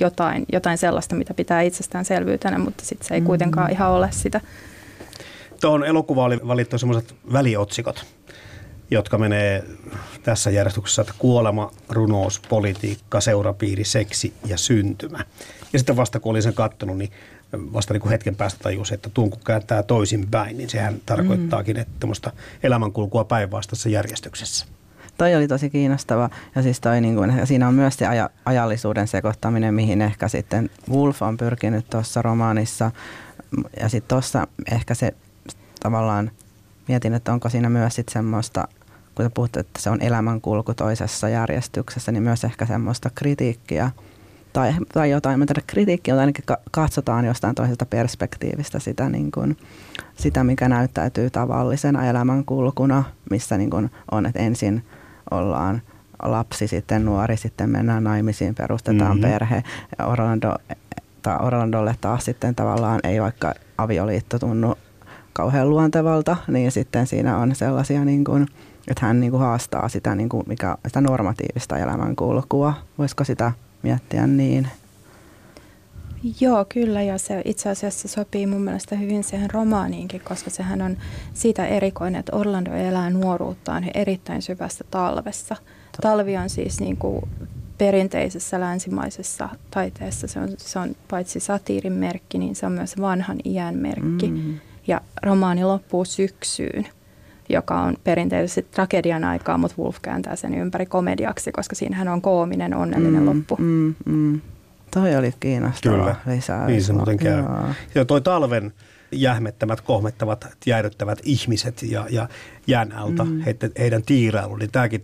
[0.00, 3.76] jotain, jotain sellaista, mitä pitää itsestäänselvyytenä, mutta sitten se ei kuitenkaan mm-hmm.
[3.76, 4.40] ihan ole sitä.
[5.60, 8.06] Tuohon elokuvaan oli valittu semmoiset väliotsikot.
[8.90, 9.64] Jotka menee
[10.22, 15.18] tässä järjestyksessä, että kuolema, runous, politiikka, seurapiiri, seksi ja syntymä.
[15.72, 17.10] Ja sitten vasta kun olin sen katsonut, niin
[17.52, 21.92] vasta niin kuin hetken päästä tajusin, että tuon kun kääntää toisinpäin, niin sehän tarkoittaakin, että
[22.00, 24.66] tämmöistä elämänkulkua päinvastaisessa järjestyksessä.
[25.18, 29.08] Toi oli tosi kiinnostava ja siis toi, niin kuin, siinä on myös se aja, ajallisuuden
[29.08, 32.90] sekoittaminen, mihin ehkä sitten Wolf on pyrkinyt tuossa romaanissa
[33.80, 35.14] ja sitten tuossa ehkä se
[35.80, 36.30] tavallaan
[36.88, 38.68] mietin, että onko siinä myös sitten semmoista,
[39.16, 43.90] kun sä puhut, että se on elämänkulku toisessa järjestyksessä, niin myös ehkä semmoista kritiikkiä
[44.52, 49.56] tai, tai jotain, mä tiedän, kritiikkiä, mutta ainakin katsotaan jostain toisesta perspektiivistä sitä, niin kuin,
[50.14, 54.84] sitä mikä näyttäytyy tavallisena elämänkulkuna, missä niin kuin on, että ensin
[55.30, 55.82] ollaan
[56.22, 59.30] lapsi, sitten nuori, sitten mennään naimisiin, perustetaan mm-hmm.
[59.30, 59.62] perhe.
[60.06, 60.54] Orlando,
[61.22, 64.74] tai Orlandolle taas sitten tavallaan ei vaikka avioliitto tunnu
[65.32, 68.46] kauhean luontevalta, niin sitten siinä on sellaisia, niin kuin,
[68.88, 72.74] että hän niin kuin haastaa sitä, niin kuin mikä, sitä normatiivista elämänkulkua.
[72.98, 74.68] Voisiko sitä miettiä niin?
[76.40, 80.96] Joo, kyllä, ja se itse asiassa sopii mun mielestä hyvin siihen romaaniinkin, koska sehän on
[81.34, 85.56] siitä erikoinen, että Orlando elää nuoruuttaan erittäin syvässä talvessa.
[86.02, 87.28] Talvi on siis niin kuin
[87.78, 93.38] perinteisessä länsimaisessa taiteessa, se on, se on paitsi satiirin merkki, niin se on myös vanhan
[93.44, 94.30] iän merkki.
[94.30, 94.58] Mm.
[94.86, 96.86] Ja romaani loppuu syksyyn,
[97.48, 102.74] joka on perinteisesti tragedian aikaa, mutta Wolf kääntää sen ympäri komediaksi, koska siinähän on koominen,
[102.74, 103.56] onnellinen mm, loppu.
[103.58, 104.40] Mm, mm.
[104.90, 106.66] Toi oli kiinnostava Kyllä, lisää.
[106.66, 107.44] niin se muuten käy.
[107.94, 108.72] Ja toi talven
[109.12, 112.28] jähmettämät, kohmettavat, jäädyttävät ihmiset ja, ja
[112.66, 113.40] jään alta mm.
[113.40, 115.02] heidän, heidän tiirailu, niin tämäkin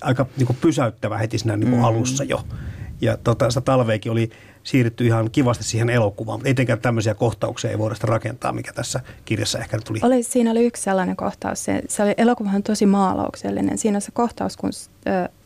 [0.00, 1.84] aika niin kuin pysäyttävä heti siinä niin kuin mm.
[1.84, 2.44] alussa jo.
[3.00, 4.30] Ja tota, sitä talveekin oli
[4.64, 9.00] siirrytty ihan kivasti siihen elokuvaan, mutta etenkään tämmöisiä kohtauksia ei voida sitä rakentaa, mikä tässä
[9.24, 9.98] kirjassa ehkä tuli.
[10.02, 13.78] Oli, siinä oli yksi sellainen kohtaus, se, se oli, elokuvahan tosi maalauksellinen.
[13.78, 14.70] Siinä on se kohtaus, kun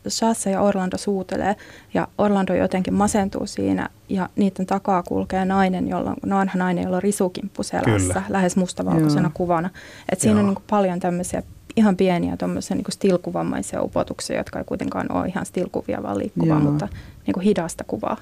[0.08, 1.56] Shassa ja Orlando suutelee
[1.94, 6.96] ja Orlando jotenkin masentuu siinä ja niiden takaa kulkee nainen, jolla on, vanha nainen, jolla
[6.96, 8.22] on risukimppu selässä, Kyllä.
[8.28, 9.30] lähes mustavalkoisena Joo.
[9.34, 9.70] kuvana.
[10.12, 10.48] Et siinä Joo.
[10.48, 11.42] on niin paljon tämmöisiä
[11.76, 16.70] ihan pieniä tuommoisia niin stilkuvammaisia upotuksia, jotka ei kuitenkaan ole ihan stilkuvia, vaan liikkuvaa, Joo.
[16.70, 16.88] mutta
[17.26, 18.16] niin kuin hidasta kuvaa.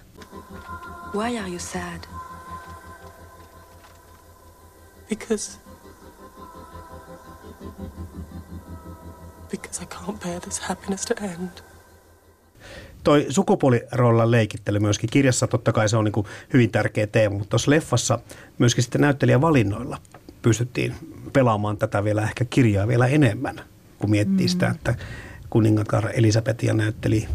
[1.14, 2.00] Why are you sad?
[5.09, 5.59] Because
[9.50, 11.50] because I can't bear this happiness to end.
[13.05, 17.70] Toi sukupuolirollan leikittely myöskin kirjassa totta kai se on niin hyvin tärkeä teema, mutta tuossa
[17.70, 18.18] leffassa
[18.59, 19.98] myöskin sitten näyttelijävalinnoilla
[20.42, 20.94] pystyttiin
[21.33, 23.61] pelaamaan tätä vielä ehkä kirjaa vielä enemmän,
[23.98, 24.50] kun miettii mm.
[24.50, 24.94] sitä, että
[25.50, 27.29] kuningatar Elisabetia näytteli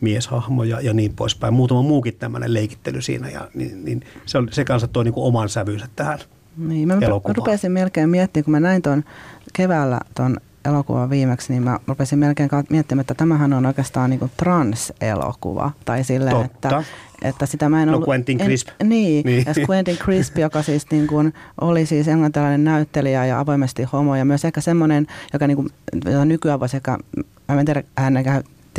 [0.00, 1.54] mieshahmoja ja niin poispäin.
[1.54, 5.24] Muutama muukin tämmöinen leikittely siinä ja niin, niin se, oli, se kanssa toi niin kuin
[5.24, 6.18] oman sävynsä tähän
[6.56, 7.36] niin, mä elokuvaan.
[7.36, 9.04] rupesin melkein miettimään, kun mä näin tuon
[9.52, 15.70] keväällä tuon elokuvan viimeksi, niin mä rupesin melkein miettimään, että tämähän on oikeastaan niin trans-elokuva.
[15.84, 16.82] Tai silleen, että,
[17.22, 18.06] että sitä mä en no, ollut...
[18.06, 18.68] No Quentin Crisp.
[18.80, 19.44] En, niin, niin.
[19.70, 24.44] Quentin Crisp, joka siis niin kuin oli siis englantilainen näyttelijä ja avoimesti homo ja myös
[24.44, 25.68] ehkä semmoinen, joka niin kuin,
[26.24, 26.98] nykyään voisi ehkä,
[27.48, 28.16] mä en tiedä, hän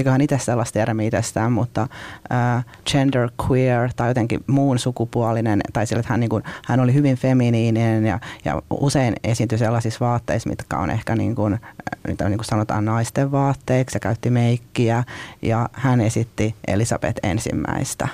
[0.05, 1.87] hän itse sellaista termiä itsestään, mutta
[2.31, 6.93] äh, gender queer tai jotenkin muun sukupuolinen, tai sillä, että hän, niin kuin, hän oli
[6.93, 11.59] hyvin feminiininen ja, ja usein esiintyi sellaisissa vaatteissa, mitkä on ehkä niin kuin,
[12.07, 15.03] mitä niin kuin sanotaan naisten vaatteiksi, se käytti meikkiä
[15.41, 18.07] ja hän esitti Elisabeth ensimmäistä.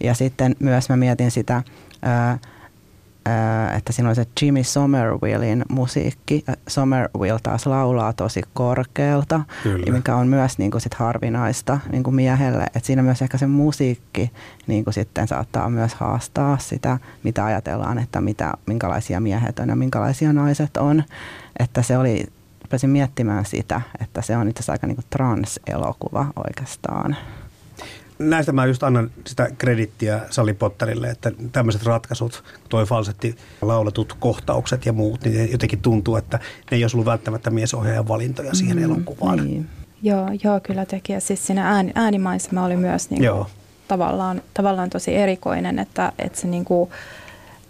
[0.00, 1.56] Ja sitten myös mä mietin sitä,
[2.06, 2.40] äh,
[3.76, 6.44] että siinä on se Jimmy Somervillein musiikki.
[6.68, 9.92] Somerville taas laulaa tosi korkealta, Kyllä.
[9.92, 12.66] mikä on myös niin kuin sit harvinaista niin kuin miehelle.
[12.74, 14.32] Et siinä myös ehkä se musiikki
[14.66, 19.76] niin kuin sitten saattaa myös haastaa sitä, mitä ajatellaan, että mitä, minkälaisia miehet on ja
[19.76, 21.04] minkälaisia naiset on.
[21.58, 22.26] Että se oli,
[22.62, 27.16] rupesin miettimään sitä, että se on itse asiassa aika niin kuin trans-elokuva oikeastaan
[28.18, 34.86] näistä mä just annan sitä kredittiä Sally Potterille, että tämmöiset ratkaisut, toi falsetti lauletut kohtaukset
[34.86, 36.38] ja muut, niin jotenkin tuntuu, että
[36.70, 39.38] ne ei olisi ollut välttämättä miesohjaajan valintoja siihen mm, elokuvaan.
[39.38, 39.66] Niin.
[40.02, 41.12] Joo, joo, kyllä teki.
[41.12, 43.46] Ja siis siinä ääni, äänimaisema oli myös niin kuin,
[43.88, 46.90] tavallaan, tavallaan tosi erikoinen, että, että se niin kuin,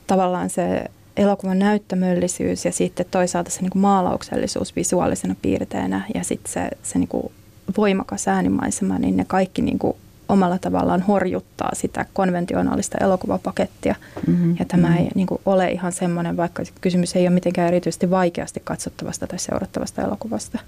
[0.06, 0.84] tavallaan se
[1.16, 6.98] elokuvan näyttämöllisyys ja sitten toisaalta se niin kuin maalauksellisuus visuaalisena piirteenä ja sitten se, se
[6.98, 7.32] niin kuin
[7.76, 9.96] voimakas äänimaisema, niin ne kaikki niin kuin
[10.28, 13.94] omalla tavallaan horjuttaa sitä konventionaalista elokuvapakettia.
[14.26, 14.56] Mm-hmm.
[14.58, 15.02] Ja tämä mm-hmm.
[15.02, 19.38] ei niin kuin, ole ihan semmoinen, vaikka kysymys ei ole mitenkään erityisesti vaikeasti katsottavasta tai
[19.38, 20.58] seurattavasta elokuvasta.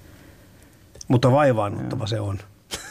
[1.07, 2.39] Mutta vaivaannuttava se on.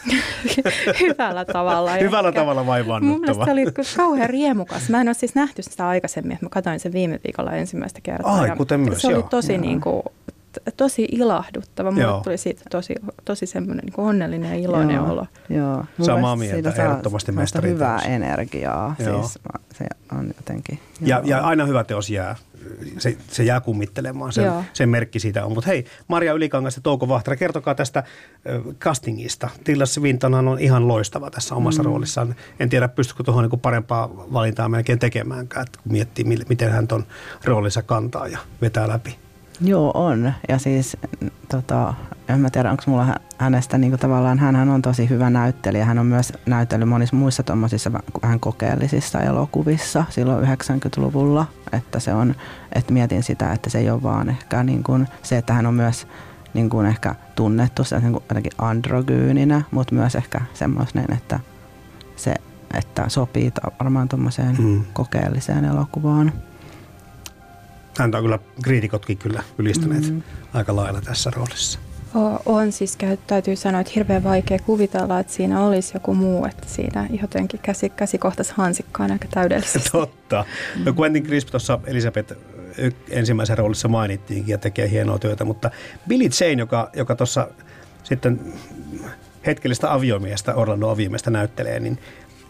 [0.99, 1.91] Hyvällä tavalla.
[1.91, 2.41] Hyvällä ehkä.
[2.41, 3.45] tavalla vaivaannuttava.
[3.45, 3.65] Mun oli
[3.97, 4.89] kauhean riemukas.
[4.89, 6.37] Mä en ole siis nähty sitä aikaisemmin.
[6.41, 8.39] Mä katsoin sen viime viikolla ensimmäistä kertaa.
[8.39, 9.61] Ai, kuten myös, Se oli tosi joo.
[9.61, 10.03] niin kuin,
[10.77, 11.91] tosi ilahduttava.
[11.91, 12.21] Mulle Joo.
[12.23, 15.27] tuli siitä tosi, tosi semmoinen niin onnellinen ja iloinen Joo, olo.
[15.49, 15.85] Joo.
[15.97, 18.13] Mun Samaa mieltä, ehdottomasti mestarin hyvää teos.
[18.13, 18.95] energiaa.
[18.99, 19.21] Joo.
[19.21, 19.39] Siis
[19.73, 20.79] se on jotenkin...
[21.01, 21.25] Ja, joo.
[21.25, 22.35] ja aina hyvä teos jää.
[22.97, 24.63] Se, se jää kummittelemaan, sen, Joo.
[24.73, 25.51] sen merkki siitä on.
[25.51, 28.03] Mutta hei, Maria Ylikangas ja Touko Vahtera, kertokaa tästä
[28.49, 29.49] ö, castingista.
[29.63, 31.85] Tilda Swintonhan on ihan loistava tässä omassa mm.
[31.85, 32.35] roolissaan.
[32.59, 37.05] En tiedä, pystykö tuohon niinku parempaa valintaa melkein tekemäänkään, kun miettii, miten hän ton
[37.43, 39.17] roolinsa kantaa ja vetää läpi.
[39.61, 40.33] Joo, on.
[40.49, 40.97] Ja siis
[41.49, 41.93] tota,
[42.29, 45.85] en mä tiedä, onko mulla hä- hänestä niin tavallaan, hän on tosi hyvä näyttelijä.
[45.85, 51.45] Hän on myös näytellyt monissa muissa tuommoisissa vähän kokeellisissa elokuvissa silloin 90-luvulla.
[51.71, 52.35] Että se on,
[52.75, 55.73] että mietin sitä, että se ei ole vaan ehkä niin kuin se, että hän on
[55.73, 56.07] myös
[56.53, 61.39] niin kuin ehkä tunnettu se niin kuin jotenkin androgyyninä, mutta myös ehkä semmoinen, että
[62.15, 62.33] se
[62.73, 64.63] että sopii varmaan tuommoiseen Mm.
[64.65, 64.83] mm.
[64.93, 66.31] kokeelliseen elokuvaan.
[67.97, 70.13] Häntä on kyllä kriitikotkin kyllä ylistäneet mm.
[70.13, 70.21] Mm.
[70.53, 71.79] aika lailla tässä roolissa.
[72.45, 77.07] On siis, täytyy sanoa, että hirveän vaikea kuvitella, että siinä olisi joku muu, että siinä
[77.21, 79.89] jotenkin käsi, käsi kohtasi hansikkaan aika täydellisesti.
[79.91, 80.45] Totta.
[80.85, 82.33] No Quentin Crisp tuossa Elisabeth
[83.09, 85.71] ensimmäisen roolissa mainittiinkin ja tekee hienoa työtä, mutta
[86.07, 87.47] Billy Jane, joka, joka tuossa
[88.03, 88.53] sitten
[89.45, 91.99] hetkellistä aviomiestä, Orlando aviomiestä näyttelee, niin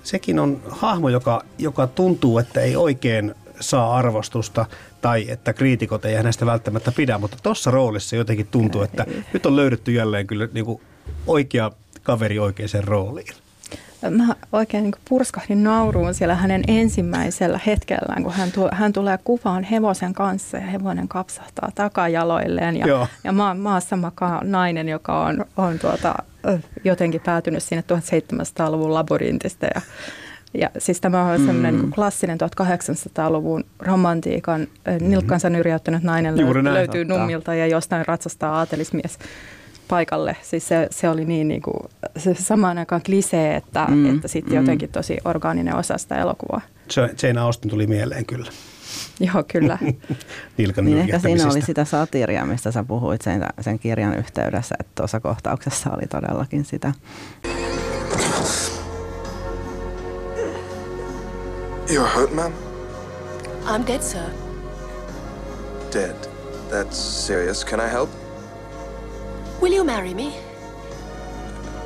[0.04, 4.66] sekin on hahmo, joka, joka tuntuu, että ei oikein saa arvostusta
[5.02, 9.56] tai että kriitikot ei hänestä välttämättä pidä, mutta tuossa roolissa jotenkin tuntuu, että nyt on
[9.56, 10.82] löydetty jälleen kyllä niin kuin
[11.28, 11.72] oikea
[12.04, 13.34] kaveri oikeaan rooliin.
[14.10, 19.64] Mä oikein niin purskahdin nauruun siellä hänen ensimmäisellä hetkellään, kun hän, tu- hän tulee kuvaan
[19.64, 22.78] hevosen kanssa ja hevonen kapsahtaa takajaloilleen.
[22.78, 23.08] Ja, Joo.
[23.24, 26.16] ja maa, maassa makaa nainen, joka on, on tuota,
[26.84, 29.68] jotenkin päätynyt sinne 1700-luvun labyrintistä.
[29.76, 29.82] Ja,
[30.54, 31.82] ja siis tämä on semmoinen mm.
[31.82, 36.74] niin klassinen 1800-luvun romantiikan ö, nilkkansa nyrjäyttänyt nainen Juuri näin.
[36.74, 37.20] löytyy Totta.
[37.20, 39.18] nummilta ja jostain ratsastaa aatelismies
[39.88, 40.36] paikalle.
[40.42, 41.78] Siis se, se oli niin, niin kuin,
[42.18, 44.60] se samaan aikaan klisee, että, mm, että sitten mm.
[44.60, 46.62] jotenkin tosi orgaaninen osa sitä elokuvaa.
[47.24, 48.52] Jane Austen tuli mieleen kyllä.
[49.34, 49.78] Joo, kyllä.
[50.58, 54.92] Nilkan Niin ehkä siinä oli sitä satiria, mistä sä puhuit sen, sen kirjan yhteydessä, että
[54.96, 56.94] tuossa kohtauksessa oli todellakin sitä.
[61.92, 62.54] You're hurt, ma'am?
[63.66, 64.32] I'm dead, sir.
[65.92, 66.16] Dead.
[66.70, 67.66] That's serious.
[67.66, 68.10] Can I help?
[69.60, 70.34] Will you marry me?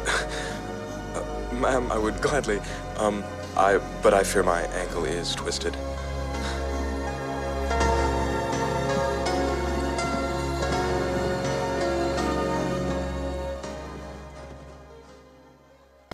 [1.60, 2.60] Ma'am, I would gladly.
[3.00, 3.24] Um,
[3.58, 3.80] I.
[4.04, 5.74] But I fear my ankle is twisted.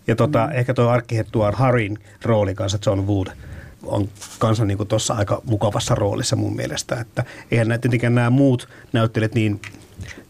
[0.06, 3.51] Ja tota, ehkä tuo arkkihettuaan Harin rooli kanssa John Wood
[3.82, 7.00] on kanssa niin tuossa aika mukavassa roolissa mun mielestä.
[7.00, 9.60] Että eihän näitä tietenkään nämä muut näyttelijät niin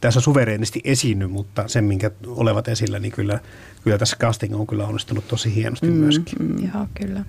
[0.00, 3.40] tässä suvereenisti esiinny, mutta sen minkä olevat esillä, niin kyllä,
[3.84, 6.38] kyllä tässä casting on kyllä onnistunut tosi hienosti mm, myöskin.
[6.38, 6.70] Mm.
[6.74, 7.24] Joo, kyllä.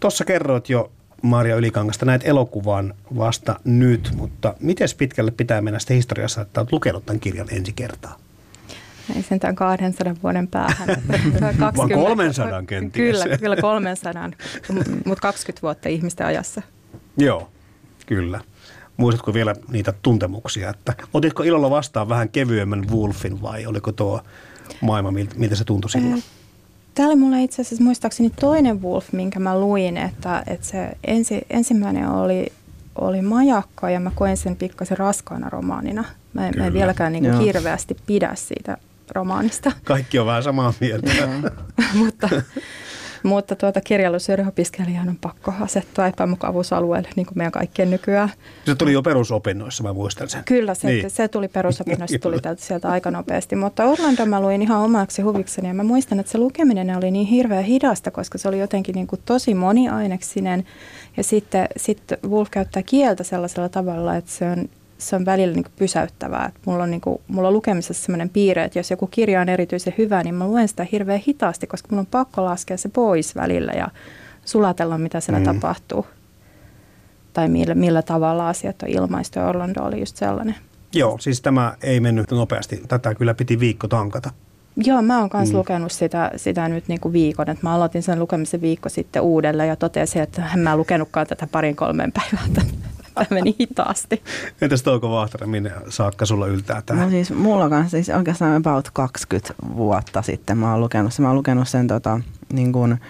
[0.00, 5.96] Tuossa kerroit jo Maria Ylikangasta näet elokuvan vasta nyt, mutta miten pitkälle pitää mennä sitten
[5.96, 8.18] historiassa, että olet lukenut tämän kirjan ensi kertaa?
[9.16, 10.88] Ei sentään 200 vuoden päähän.
[11.58, 13.22] 20, Vaan 300 kenties.
[13.22, 14.30] Kyllä, kyllä 300,
[15.04, 16.62] mutta 20 vuotta ihmisten ajassa.
[17.16, 17.48] Joo,
[18.06, 18.40] kyllä.
[18.96, 24.22] Muistatko vielä niitä tuntemuksia, että otitko ilolla vastaan vähän kevyemmän Wolfin vai oliko tuo
[24.80, 26.22] maailma, miltä, se tuntui silloin?
[26.94, 31.40] Tämä oli mulle itse asiassa muistaakseni toinen Wolf, minkä mä luin, että, että se ensi,
[31.50, 32.52] ensimmäinen oli,
[32.94, 36.04] oli majakka ja mä koen sen pikkasen raskaana romaanina.
[36.34, 38.76] Mä en, mä en vieläkään niin kuin hirveästi pidä siitä
[39.12, 41.12] romaanista, Kaikki on vähän samaa mieltä.
[41.94, 42.28] mutta,
[43.22, 44.46] mutta tuota kirjallisuuden
[45.08, 48.32] on pakko asettua epämukavuusalueelle, niin kuin meidän kaikkien nykyään.
[48.64, 50.44] Se tuli jo perusopinnoissa, mä muistan sen.
[50.44, 51.10] Kyllä, se, Niin.
[51.10, 53.56] se tuli perusopinnoista, tuli täältä sieltä aika nopeasti.
[53.56, 57.26] Mutta Orlando mä luin ihan omaksi huvikseni ja mä muistan, että se lukeminen oli niin
[57.26, 60.64] hirveän hidasta, koska se oli jotenkin niin kuin tosi moniaineksinen.
[61.16, 64.68] Ja sitten, sitten Wolf käyttää kieltä sellaisella tavalla, että se on,
[65.08, 66.46] se on välillä niin kuin pysäyttävää.
[66.48, 69.48] Että mulla, on niin kuin, mulla on lukemisessa sellainen piirre, että jos joku kirja on
[69.48, 73.36] erityisen hyvä, niin mä luen sitä hirveän hitaasti, koska mun on pakko laskea se pois
[73.36, 73.88] välillä ja
[74.44, 75.44] sulatella, mitä siellä Mm.
[75.44, 76.06] tapahtuu
[77.32, 79.40] tai millä, millä tavalla asiat on ilmaistu.
[79.40, 80.54] Orlando oli just sellainen.
[80.94, 82.82] Joo, siis tämä ei mennyt nopeasti.
[82.88, 84.30] Tätä kyllä piti viikko tankata.
[84.76, 85.58] Joo, mä oon myös Mm.
[85.58, 87.50] lukenut sitä, sitä nyt niin kuin viikon.
[87.50, 91.46] Et mä aloitin sen lukemisen viikko sitten uudelleen ja totesin, että en mä lukenutkaan tätä
[91.52, 92.64] parin kolmen päivää.
[93.14, 94.22] Tämä meni hitaasti.
[94.60, 97.04] Entäs Touko Vahtera, minne saakka sulla yltää tämä?
[97.04, 101.22] No siis mulla kanssa siis oikeastaan about 20 vuotta sitten mä oon lukenut sen.
[101.22, 102.20] Mä oon lukenut sen tota,
[102.52, 103.00] niin kuin,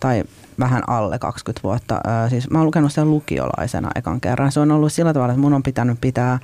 [0.00, 0.24] tai
[0.58, 1.94] vähän alle 20 vuotta.
[1.94, 4.52] Ö, siis mä oon lukenut sen lukiolaisena ekan kerran.
[4.52, 6.38] Se on ollut sillä tavalla, että mun on pitänyt pitää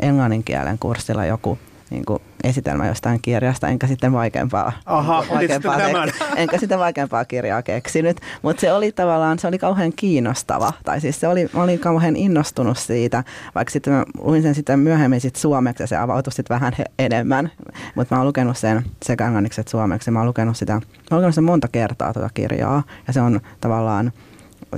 [0.00, 1.58] englannin kielen kurssilla joku
[1.92, 6.10] niin kuin esitelmä jostain kirjasta, enkä sitten vaikeampaa, Aha, vaikeampaa, tämän.
[6.36, 8.20] enkä sitten vaikeampaa kirjaa keksinyt.
[8.42, 12.16] Mutta se oli tavallaan, se oli kauhean kiinnostava, tai siis se oli, mä olin kauhean
[12.16, 13.24] innostunut siitä,
[13.54, 16.84] vaikka sitten mä luin sen sitten myöhemmin sit suomeksi ja se avautui sitten vähän he-
[16.98, 17.50] enemmän.
[17.94, 21.18] Mutta mä oon lukenut sen sekä englanniksi että suomeksi, mä oon lukenut sitä, mä oon
[21.18, 24.12] lukenut sen monta kertaa tuota kirjaa, ja se on tavallaan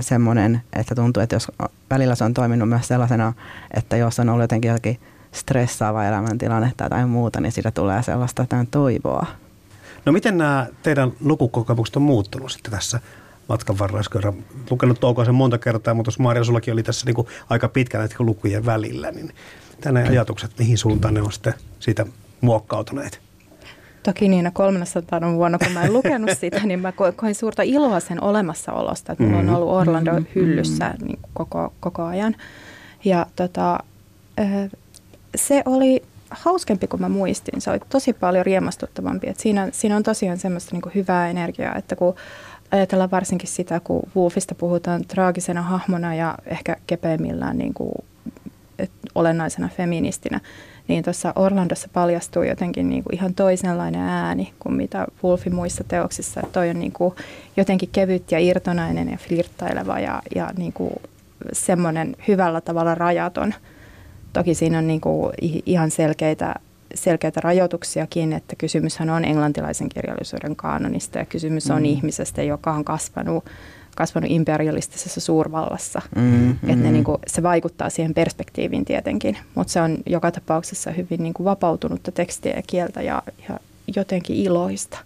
[0.00, 1.52] semmoinen, että tuntuu, että jos
[1.90, 3.32] välillä se on toiminut myös sellaisena,
[3.74, 5.00] että jos on ollut jotenkin jotenkin
[5.34, 9.26] stressaava elämäntilanne tai jotain muuta, niin siitä tulee sellaista jotain toivoa.
[10.04, 13.00] No miten nämä teidän lukukokemukset on muuttunut sitten tässä
[13.48, 14.02] matkan varrella?
[14.12, 14.34] Kerran
[14.70, 18.16] lukenut Toukoisen monta kertaa, mutta jos Maria sullakin oli tässä niin kuin aika pitkä näiden
[18.18, 19.30] lukujen välillä, niin
[19.80, 22.06] tänne ajatukset, mihin suuntaan ne on sitten siitä
[22.40, 23.20] muokkautuneet?
[24.02, 28.00] Toki niinä 300 vuonna, kun mä en lukenut sitä, niin mä ko- koin suurta iloa
[28.00, 32.36] sen olemassaolosta, että mulla on ollut Orlando hyllyssä niin kuin koko, koko ajan.
[33.04, 33.78] Ja tota,
[35.34, 37.60] se oli hauskempi kuin mä muistin.
[37.60, 39.28] Se oli tosi paljon riemastuttavampi.
[39.28, 42.14] Et siinä, siinä on tosiaan semmoista niin kuin hyvää energiaa, että kun
[42.70, 47.92] ajatellaan varsinkin sitä, kun Wolfista puhutaan traagisena hahmona ja ehkä kepeimmillään niin kuin,
[48.78, 50.40] et, olennaisena feministinä,
[50.88, 56.40] niin tuossa Orlandossa paljastuu jotenkin niin kuin ihan toisenlainen ääni kuin mitä Wolfin muissa teoksissa.
[56.40, 57.14] Että toi on niin kuin
[57.56, 60.92] jotenkin kevyt ja irtonainen ja flirttaileva ja, ja niin kuin
[61.52, 63.54] semmoinen hyvällä tavalla rajaton.
[64.34, 65.32] Toki siinä on niin kuin
[65.66, 66.54] ihan selkeitä,
[66.94, 73.44] selkeitä rajoituksiakin, että kysymyshän on englantilaisen kirjallisuuden kaanonista ja kysymys on ihmisestä, joka on kasvanut,
[73.96, 76.02] kasvanut imperialistisessa suurvallassa.
[76.16, 80.90] Mm, Että ne, niin kuin, se vaikuttaa siihen perspektiiviin tietenkin, mutta se on joka tapauksessa
[80.90, 83.58] hyvin niin kuin vapautunutta tekstiä ja kieltä ja, ja
[83.96, 84.98] jotenkin iloista.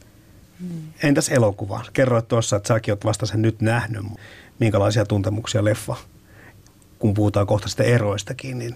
[1.02, 1.84] Entäs elokuva?
[1.92, 4.06] Kerroit tuossa, että säkin oot vasta sen nyt nähnyt.
[4.58, 5.96] Minkälaisia tuntemuksia leffa,
[6.98, 8.74] kun puhutaan kohta sitten eroistakin, niin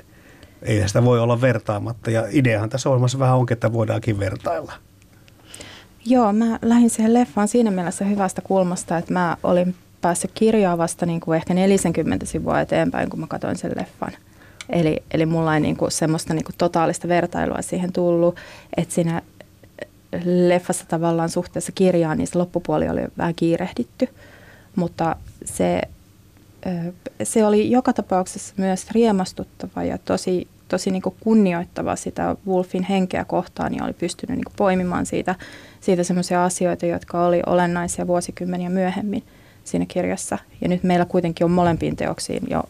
[0.63, 2.11] ei sitä voi olla vertaamatta.
[2.11, 4.73] Ja ideahan tässä ohjelmassa vähän onkin, että voidaankin vertailla.
[6.05, 11.07] Joo, mä lähdin siihen leffaan siinä mielessä hyvästä kulmasta, että mä olin päässyt kirjaa vasta
[11.07, 14.13] niin kuin ehkä 40 sivua eteenpäin, kun mä katsoin sen leffan.
[14.71, 18.37] Eli, eli mulla ei niin kuin semmoista niin kuin totaalista vertailua siihen tullut,
[18.77, 19.23] että siinä
[20.25, 24.09] leffassa tavallaan suhteessa kirjaan, niin se loppupuoli oli vähän kiirehditty,
[24.77, 25.83] mutta se,
[27.23, 33.25] se oli joka tapauksessa myös riemastuttava ja tosi, tosi niin kuin kunnioittava sitä Wolfin henkeä
[33.25, 35.35] kohtaan ja oli pystynyt niin kuin poimimaan siitä,
[35.81, 39.25] siitä semmoisia asioita, jotka oli olennaisia vuosikymmeniä myöhemmin
[39.65, 40.39] siinä kirjassa.
[40.61, 42.63] Ja nyt meillä kuitenkin on molempiin teoksiin jo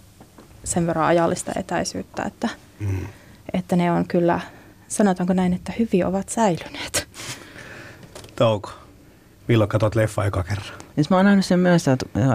[0.64, 2.48] sen verran ajallista etäisyyttä, että,
[2.80, 3.06] mm.
[3.52, 4.40] että ne on kyllä,
[4.88, 7.08] sanotaanko näin, että hyvin ovat säilyneet.
[8.36, 8.70] Touko,
[9.48, 10.78] milloin katsot leffa eka kerran?
[10.94, 11.86] Siis mä oon nähnyt sen myös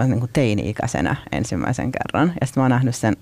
[0.06, 2.32] niin kuin teini-ikäisenä ensimmäisen kerran.
[2.40, 3.16] Ja sitten mä oon nähnyt sen,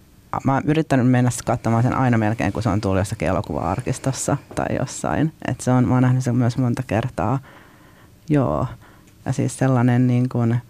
[0.45, 4.77] mä oon yrittänyt mennä katsomaan sen aina melkein, kun se on tullut jossakin elokuva-arkistossa tai
[4.81, 5.33] jossain.
[5.49, 7.39] Et se on, mä oon nähnyt sen myös monta kertaa.
[8.31, 8.67] Joo.
[9.25, 10.61] Ja siis sellainen niin kuin,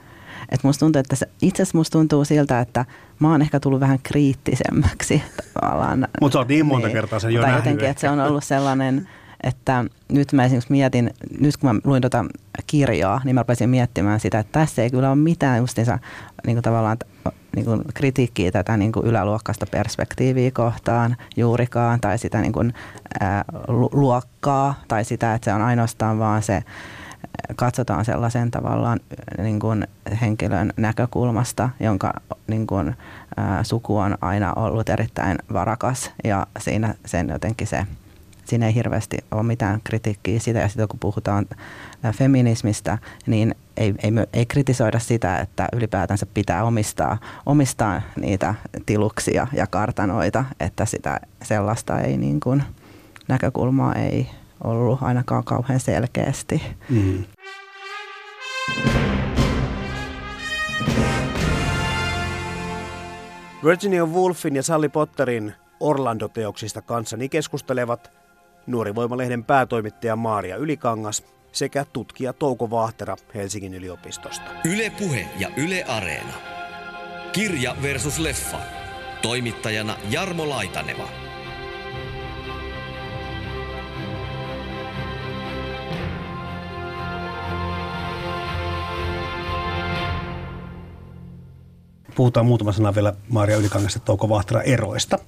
[0.48, 2.84] että musta tuntuu, että se, itse asiassa musta tuntuu siltä, että
[3.18, 5.22] mä oon ehkä tullut vähän kriittisemmäksi
[5.60, 6.08] tavallaan.
[6.20, 7.90] Mut sä oot niin monta kertaa sen jo tai jotenkin, ehkä.
[7.90, 9.08] että se on ollut sellainen,
[9.42, 12.24] että nyt mä esimerkiksi mietin, nyt kun mä luin tuota
[12.66, 15.98] kirjaa, niin mä rupesin miettimään sitä, että tässä ei kyllä ole mitään justiinsa
[16.46, 16.96] niin kuin tavallaan
[17.56, 22.74] niin kuin kritiikkiä tätä niin kuin yläluokkaista perspektiiviä kohtaan juurikaan, tai sitä niin kuin,
[23.20, 26.62] ää, lu- luokkaa, tai sitä, että se on ainoastaan vaan se,
[27.56, 29.00] katsotaan sellaisen tavallaan
[29.38, 29.86] niin kuin
[30.20, 32.12] henkilön näkökulmasta, jonka
[32.46, 32.96] niin kuin,
[33.36, 36.10] ää, suku on aina ollut erittäin varakas.
[36.24, 37.86] Ja siinä sen jotenkin se,
[38.44, 41.46] siinä ei hirveästi ole mitään kritiikkiä sitä ja sitten kun puhutaan
[42.12, 48.54] feminismistä, niin ei, ei, ei kritisoida sitä, että ylipäätänsä pitää omistaa, omistaa niitä
[48.86, 52.62] tiluksia ja kartanoita, että sitä sellaista ei niin kuin,
[53.28, 54.30] näkökulmaa ei
[54.64, 56.62] ollut ainakaan kauhean selkeästi.
[56.90, 57.24] Mm.
[63.64, 68.10] Virginia Woolfin ja Sally Potterin Orlando-teoksista kanssani keskustelevat
[68.66, 71.24] Nuorivoimalehden päätoimittaja Maaria Ylikangas
[71.56, 74.50] sekä tutkija Touko Vahtera Helsingin yliopistosta.
[74.64, 76.34] Yle Puhe ja Yle Areena.
[77.32, 78.58] Kirja versus leffa.
[79.22, 81.25] Toimittajana Jarmo Laitaneva.
[92.16, 95.18] Puhutaan muutama sana vielä Maaria Ylikangasta Touko Vahtera eroista.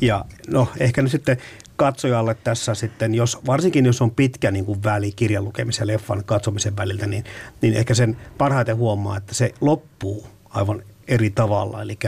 [0.00, 1.36] Ja no ehkä nyt sitten
[1.76, 6.24] katsojalle tässä sitten, jos, varsinkin jos on pitkä niin kuin väli kirjan lukemisen ja leffan
[6.24, 7.24] katsomisen väliltä, niin,
[7.60, 11.82] niin ehkä sen parhaiten huomaa, että se loppuu aivan eri tavalla.
[11.82, 11.98] Eli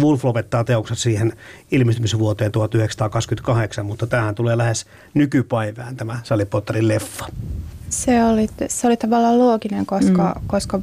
[0.00, 1.32] Wolf lopettaa teokset siihen
[1.70, 7.26] ilmestymisvuoteen 1928, mutta tähän tulee lähes nykypäivään tämä Sally Potterin leffa.
[7.88, 10.46] Se oli, se oli tavallaan looginen, koska, mm.
[10.46, 10.80] koska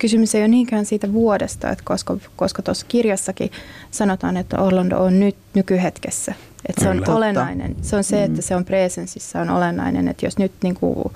[0.00, 3.50] kysymys ei ole niinkään siitä vuodesta, että koska, koska tuossa kirjassakin
[3.90, 6.34] sanotaan, että Orlando on nyt nykyhetkessä.
[6.68, 7.16] Että se on Kyllä.
[7.16, 7.76] olennainen.
[7.82, 10.08] Se on se, että se on presenssissä on olennainen.
[10.08, 11.12] Että jos nyt niin kuin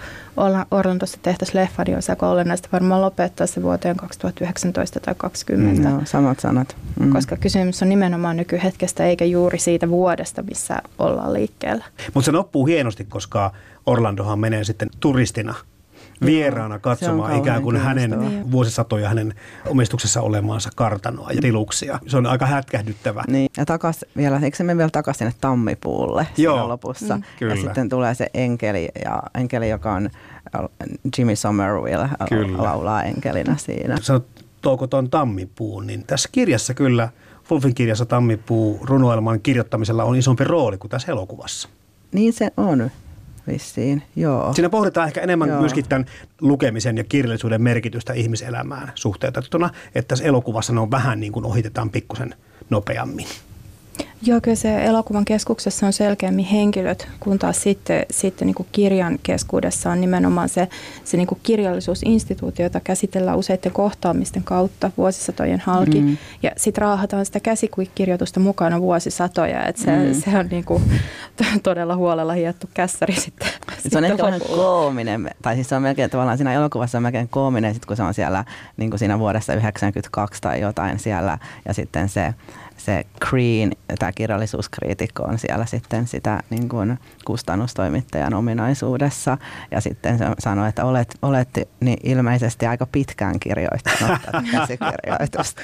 [0.70, 5.88] Orlandossa tehtäisiin leffa, niin olisi aika olennaista varmaan lopettaa se vuoteen 2019 tai 2020.
[5.88, 6.76] Joo, samat sanat.
[7.00, 7.12] Mm.
[7.12, 11.84] Koska kysymys on nimenomaan nykyhetkestä eikä juuri siitä vuodesta, missä ollaan liikkeellä.
[12.14, 13.52] Mutta se loppuu hienosti, koska
[13.86, 15.54] Orlandohan menee sitten turistina
[16.26, 19.34] vieraana katsomaan ikään kuin hänen vuosisatoja hänen
[19.66, 21.98] omistuksessa olemaansa kartanoa ja tiluksia.
[22.06, 23.24] Se on aika hätkähdyttävä.
[23.28, 26.54] Niin, ja takas vielä, eikö se mene vielä takaisin sinne tammipuulle Joo.
[26.54, 27.16] siinä lopussa?
[27.16, 27.22] Mm.
[27.38, 27.54] Kyllä.
[27.54, 30.10] Ja sitten tulee se enkeli, ja enkeli joka on
[30.54, 30.60] äh,
[31.18, 32.62] Jimmy Somerville äh, Kyllä.
[32.62, 33.96] laulaa enkelinä siinä.
[34.00, 34.26] Sanot
[34.64, 37.08] Touko tuon tammipuun, niin tässä kirjassa kyllä,
[37.50, 41.68] Wolfin kirjassa Tammipuu runoelman kirjoittamisella on isompi rooli kuin tässä elokuvassa.
[42.12, 42.90] Niin se on
[43.46, 44.54] vissiin, joo.
[44.54, 45.60] Siinä pohditaan ehkä enemmän Joo.
[45.60, 46.06] myöskin tämän
[46.40, 51.90] lukemisen ja kirjallisuuden merkitystä ihmiselämään suhteutettuna, että tässä elokuvassa ne on vähän niin kuin ohitetaan
[51.90, 52.34] pikkusen
[52.70, 53.26] nopeammin.
[54.26, 59.90] Joo, kyllä se elokuvan keskuksessa on selkeämmin henkilöt, kun taas sitten, sitten niin kirjan keskuudessa
[59.90, 60.68] on nimenomaan se,
[61.04, 66.00] se niin kirjallisuusinstituutio, jota käsitellään useiden kohtaamisten kautta vuosisatojen halki.
[66.00, 66.16] Mm.
[66.42, 70.14] Ja sitten raahataan sitä käsikirjoitusta mukana vuosisatoja, että se, mm.
[70.14, 70.82] se on niin kuin
[71.62, 73.48] todella huolella hiettu kässäri sitten.
[73.88, 77.28] Se on ehkä vähän koominen, tai siis se on melkein tavallaan siinä elokuvassa on melkein
[77.28, 78.44] koominen, sit kun se on siellä
[78.76, 82.34] niin kuin siinä vuodessa 92 tai jotain siellä, ja sitten se,
[82.76, 89.38] se Green, tämä kirjallisuuskriitikko on siellä sitten sitä niin kuin kustannustoimittajan ominaisuudessa,
[89.70, 91.48] ja sitten se sanoi, että olet, olet
[91.80, 95.62] niin ilmeisesti aika pitkään kirjoittanut tätä käsikirjoitusta,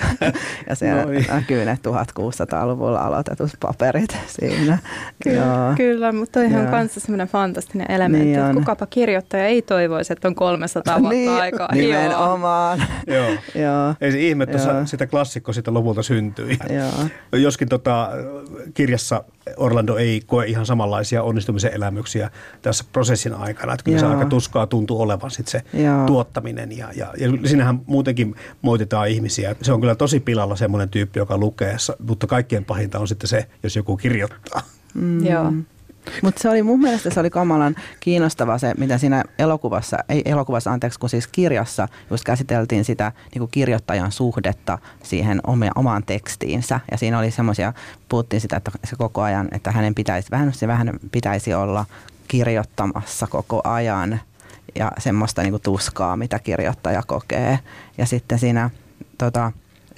[0.69, 1.25] ja siellä Noi.
[1.31, 4.79] näkyy ne 1600-luvulla aloitetut paperit siinä.
[5.25, 5.75] Kyllä, Joo.
[5.77, 6.71] kyllä, mutta Joo.
[6.71, 8.55] kanssa semmoinen fantastinen elementti, Niin että on.
[8.55, 11.69] kukapa kirjoittaja ei toivoisi, että on 300 vuotta niin, aikaa.
[11.73, 11.83] Joo.
[11.83, 12.83] nimenomaan.
[13.07, 13.31] Joo.
[13.55, 13.95] Joo.
[14.01, 14.87] Ei se ihme, että Joo.
[14.87, 16.59] sitä klassikko sitä lopulta syntyi.
[16.71, 17.41] Joo.
[17.41, 18.11] Joskin tota,
[18.75, 19.25] kirjassa
[19.57, 22.31] Orlando ei koe ihan samanlaisia onnistumisen elämyksiä
[22.63, 23.73] tässä prosessin aikana.
[23.73, 24.15] Että kyllä se Joo.
[24.15, 26.07] aika tuskaa tuntuu olevan sit se Joo.
[26.07, 26.79] tuottaminen.
[26.79, 29.57] Ja, ja, ja siinähän muutenkin moititaan ihmisiä.
[29.63, 31.77] Se on kyllä tosi pilalla semmoinen tyyppi, joka lukee,
[32.07, 34.63] mutta kaikkien pahinta on sitten se, jos joku kirjoittaa.
[34.95, 35.27] Mm.
[35.27, 35.53] Joo.
[36.23, 40.73] Mutta se oli mun mielestä se oli kamalan kiinnostava se, mitä siinä elokuvassa, ei elokuvassa
[40.73, 46.81] anteeksi, kun siis kirjassa just käsiteltiin sitä niin kuin kirjoittajan suhdetta siihen omia, omaan tekstiinsä.
[46.91, 47.73] Ja siinä oli semmoisia,
[48.09, 51.87] puhuttiin sitä, että se koko ajan, että hänen pitäisi, vähän se vähän pitäisi olla
[52.29, 54.21] kirjoittamassa koko ajan
[54.75, 57.59] ja semmoista niin kuin tuskaa, mitä kirjoittaja kokee.
[57.99, 58.71] Ja sitten siinä
[59.19, 59.53] tota,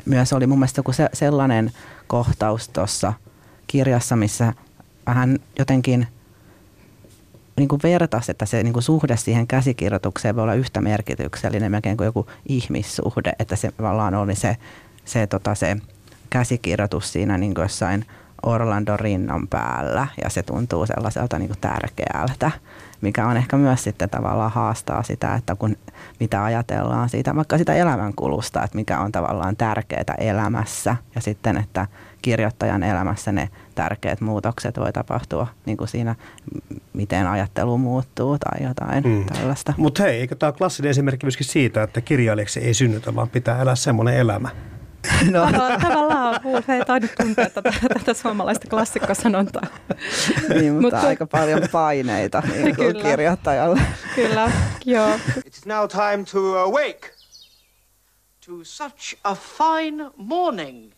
[0.05, 1.73] myös oli mun mielestä joku se, sellainen
[2.07, 3.13] kohtaus tuossa
[3.67, 4.53] kirjassa, missä
[5.07, 6.07] vähän jotenkin
[7.57, 11.97] niin kuin vertaisi, että se niin kuin suhde siihen käsikirjoitukseen voi olla yhtä merkityksellinen melkein
[11.97, 14.57] kuin joku ihmissuhde, että se tavallaan oli se,
[15.05, 15.77] se, tota, se
[16.31, 18.07] käsikirjoitus siinä niin jossain
[18.43, 22.51] Orlando rinnan päällä ja se tuntuu sellaiselta niin kuin tärkeältä,
[23.03, 25.77] mikä on ehkä myös sitten tavallaan haastaa sitä, että kun
[26.21, 31.87] mitä ajatellaan siitä, vaikka sitä elämänkulusta, että mikä on tavallaan tärkeää elämässä ja sitten, että
[32.23, 36.15] kirjoittajan elämässä ne tärkeät muutokset voi tapahtua niin kuin siinä,
[36.93, 39.25] miten ajattelu muuttuu tai jotain mm.
[39.25, 39.75] tällaista.
[39.77, 43.63] Mutta hei, eikö tämä ole klassinen esimerkki myöskin siitä, että kirjailijaksi ei synnytä, vaan pitää
[43.63, 44.49] elää semmoinen elämä.
[45.31, 49.67] No, Tavallaan, tavallaan Wolf ei tainnut tuntea tätä, tätä suomalaista klassikkosanontaa.
[50.49, 53.03] niin, mutta Mutta- aika paljon paineita niin kuin Kyllä.
[53.11, 53.81] kirjoittajalle.
[54.15, 54.51] Kyllä,
[54.85, 55.17] joo.
[55.39, 57.11] It's now time to awake
[58.47, 60.93] to such a fine morning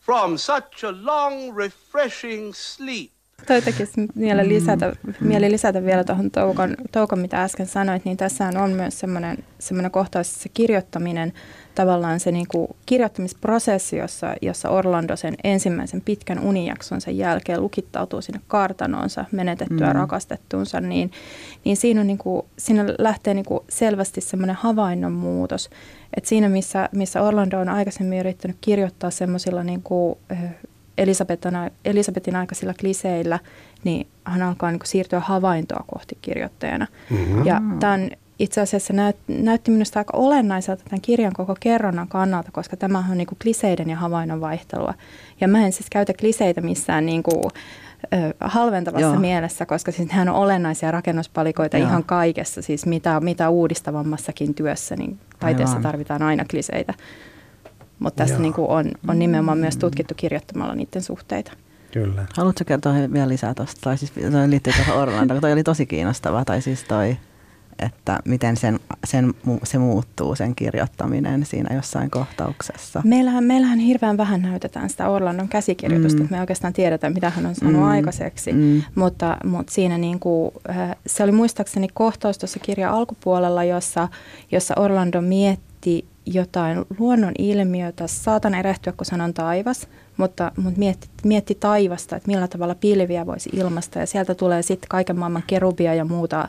[0.00, 3.10] from such a long, refreshing sleep.
[3.46, 8.50] Toi tekisi mieli lisätä, mieli lisätä vielä tuohon Toukon, Toukon, mitä äsken sanoit, niin tässä
[8.62, 11.32] on myös semmoinen, semmoinen kohtaus, se kirjoittaminen,
[11.74, 18.40] tavallaan se niin kuin kirjoittamisprosessi, jossa, jossa Orlando sen ensimmäisen pitkän unijaksonsa jälkeen lukittautuu sinne
[18.48, 19.92] kartanoonsa, menetettyä mm.
[19.92, 21.10] rakastettuunsa, niin,
[21.64, 25.70] niin siinä, on niin kuin, siinä lähtee niin kuin selvästi semmoinen havainnon muutos.
[26.16, 30.18] Et siinä, missä, missä Orlando on aikaisemmin yrittänyt kirjoittaa semmoisilla niin kuin,
[30.98, 31.52] Elisabetin,
[31.84, 33.38] Elisabetin aikaisilla kliseillä,
[33.84, 36.86] niin hän alkaa niin kuin siirtyä havaintoa kohti kirjoittajana.
[37.10, 37.46] Mm-hmm.
[37.46, 42.76] Ja tämän itse asiassa näyt, näytti minusta aika olennaiselta tämän kirjan koko kerronnan kannalta, koska
[42.76, 44.94] tämä on niin kuin kliseiden ja havainnon vaihtelua.
[45.40, 47.44] Ja mä en siis käytä kliseitä missään niin kuin,
[48.14, 49.18] ö, halventavassa Joo.
[49.18, 51.88] mielessä, koska siis nehän on olennaisia rakennuspalikoita Joo.
[51.88, 55.82] ihan kaikessa, siis mitä, mitä uudistavammassakin työssä, niin taiteessa Aivan.
[55.82, 56.94] tarvitaan aina kliseitä.
[57.98, 58.42] mutta tässä Joo.
[58.42, 61.52] niin kuin on, on nimenomaan myös tutkittu kirjoittamalla niiden suhteita.
[61.92, 62.26] Kyllä.
[62.36, 63.80] Haluatko kertoa vielä lisää tuosta?
[63.80, 64.12] Tai siis
[64.46, 66.44] liittyy tuohon Orlandoon, toi oli tosi kiinnostavaa.
[66.44, 67.16] Tai siis toi,
[67.78, 73.02] että miten sen, sen, se muuttuu, sen kirjoittaminen siinä jossain kohtauksessa.
[73.04, 76.24] Meillähän, meillähän hirveän vähän näytetään sitä Orlandon käsikirjoitusta, Mm.
[76.24, 77.88] että me oikeastaan tiedetä, mitä hän on saanut Mm.
[77.88, 78.52] aikaiseksi.
[78.52, 78.82] Mm.
[78.94, 84.08] Mutta, mutta siinä niin kuin, äh, se oli muistaakseni kohtaus tuossa kirjan alkupuolella, jossa,
[84.52, 88.06] jossa Orlando mietti jotain luonnon ilmiötä.
[88.06, 93.50] Saatan erehtyä, kun sanon taivas, mutta, mutta mietti, mietti taivasta, että millä tavalla pilviä voisi
[93.52, 93.98] ilmasta.
[93.98, 96.48] Ja sieltä tulee sitten kaiken maailman kerubia ja muuta,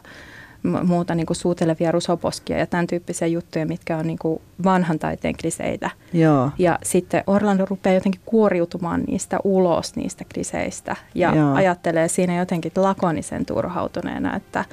[0.84, 5.36] muuta niin kuin suutelevia rusoposkia ja tämän tyyppisiä juttuja, mitkä on niin kuin vanhan taiteen
[5.42, 5.90] kliseitä.
[6.14, 6.52] Joo.
[6.58, 10.96] Ja sitten Orlando rupeaa jotenkin kuoriutumaan niistä ulos, niistä kliseistä.
[11.16, 11.54] Ja Joo.
[11.56, 14.66] ajattelee siinä jotenkin lakonisen turhautuneena, että,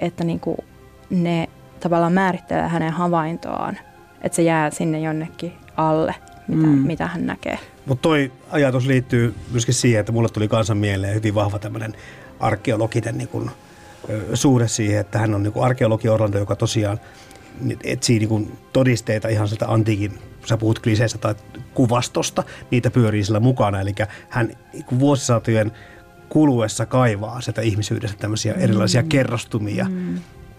[0.00, 0.58] että niin kuin
[1.10, 1.48] ne
[1.80, 3.78] tavallaan määrittelee hänen havaintoaan.
[4.22, 6.14] Että se jää sinne jonnekin alle,
[6.48, 6.78] mitä, Mm.
[6.78, 7.58] mitä hän näkee.
[7.86, 11.94] Mutta toi ajatus liittyy myöskin siihen, että mulle tuli kansan mieleen hyvin vahva tämmöinen
[12.40, 13.50] arkeologinen niin kun,
[14.34, 17.00] suhde siihen, että hän on niin arkeologi Orlando, joka tosiaan
[17.84, 21.34] etsii niin todisteita ihan sieltä antiikin, sä puhut kliseistä tai
[21.74, 23.80] kuvastosta, niitä pyörii sillä mukana.
[23.80, 23.94] Eli
[24.28, 25.72] hän niin vuosisatojen
[26.28, 29.86] kuluessa kaivaa sieltä ihmisyydestä tämmöisiä erilaisia kerrostumia.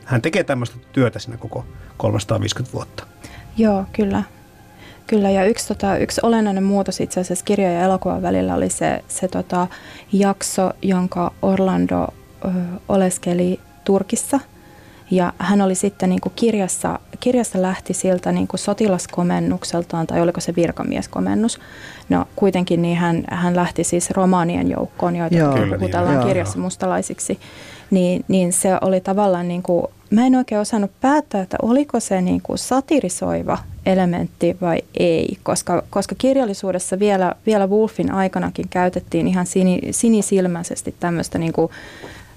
[0.05, 1.65] Hän tekee tämmöistä työtä siinä koko
[1.97, 3.07] 350 vuotta.
[3.57, 4.23] Joo, kyllä.
[5.07, 9.03] Kyllä, ja yksi, tota, yksi olennainen muutos itse asiassa kirjan ja elokuvan välillä oli se,
[9.07, 9.67] se tota,
[10.13, 12.07] jakso, jonka Orlando
[12.89, 14.39] oleskeli Turkissa.
[15.11, 20.41] Ja hän oli sitten niin kuin kirjassa, kirjassa lähti siltä niin kuin sotilaskomennukseltaan, tai oliko
[20.41, 21.59] se virkamieskomennus.
[22.09, 25.53] No kuitenkin niin hän, hän lähti siis romaanien joukkoon, joita Joo.
[25.53, 26.25] Kyllä, niin, puhutellaan joo.
[26.25, 27.39] kirjassa mustalaisiksi.
[27.91, 32.21] Niin, niin se oli tavallaan niin kuin, mä en oikein osannut päättää, että oliko se
[32.21, 39.45] niin kuin satirisoiva elementti vai ei, koska, koska kirjallisuudessa vielä, vielä Wolfin aikanakin käytettiin ihan
[39.45, 41.71] sini, sinisilmäisesti tämmöistä niin kuin,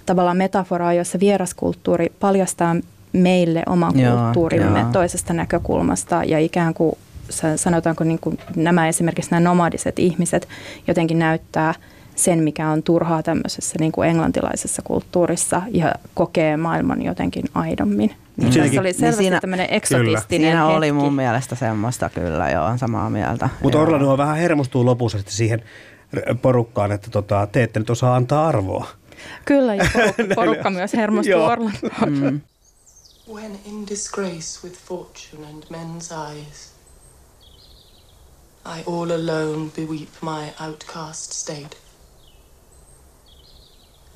[0.07, 2.76] tavallaan metaforaa, jossa vieraskulttuuri paljastaa
[3.12, 4.88] meille oman Joo, kulttuurimme joo.
[4.92, 6.98] toisesta näkökulmasta ja ikään kuin
[7.30, 10.48] sa- sanotaanko niin kuin nämä esimerkiksi nämä nomadiset ihmiset
[10.88, 11.74] jotenkin näyttää
[12.14, 18.11] sen, mikä on turhaa tämmöisessä niin kuin englantilaisessa kulttuurissa ja kokee maailman jotenkin aidommin.
[18.36, 20.76] Niin siinäkin- tässä oli niin selvästi siinä- tämmöinen eksotistinen Siinä hetki.
[20.76, 23.48] oli mun mielestä semmoista kyllä, joo, on samaa mieltä.
[23.62, 23.78] Mutta.
[23.78, 25.62] Orlando vähän hermostuu lopussa sitten siihen
[26.42, 28.86] porukkaan, että tota, te ette nyt osaa antaa arvoa.
[29.44, 31.46] Kyllä, ja porukka, porukka myös hermostuu Joo.
[31.46, 31.90] Orlandoon.
[32.06, 32.40] Mm.
[33.28, 36.72] When in disgrace with fortune and men's eyes,
[38.64, 41.76] I all alone beweep my outcast state,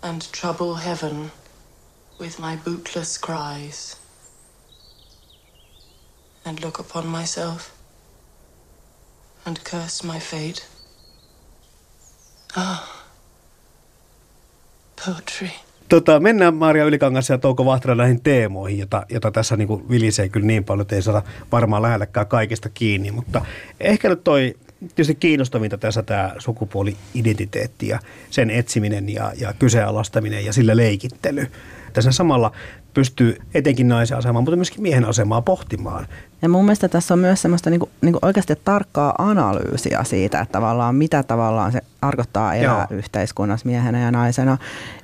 [0.02, 1.32] and trouble heaven
[2.20, 3.96] with my bootless cries,
[6.44, 7.72] and look upon myself,
[9.44, 10.66] and curse my fate.
[12.56, 13.05] Ah,
[15.04, 15.48] poetry.
[15.88, 20.46] Tota, mennään Maria Ylikangas ja Touko Vahtera näihin teemoihin, jota, jota tässä niin vilisee kyllä
[20.46, 21.22] niin paljon, että ei saada
[21.52, 23.10] varmaan lähelläkään kaikista kiinni.
[23.10, 23.44] Mutta
[23.80, 27.98] ehkä nyt toi tietysti kiinnostavinta tässä tämä sukupuoli-identiteetti ja
[28.30, 31.46] sen etsiminen ja, ja kyseenalaistaminen ja sillä leikittely.
[31.96, 32.52] Tässä samalla
[32.94, 36.06] pystyy etenkin naisen asemaa, mutta myöskin miehen asemaa pohtimaan.
[36.42, 40.94] Ja mun mielestä tässä on myös semmoista niinku, niinku oikeasti tarkkaa analyysiä siitä, että tavallaan
[40.94, 42.98] mitä tavallaan se tarkoittaa elää Joo.
[42.98, 44.58] Yhteiskunnassa miehenä ja naisena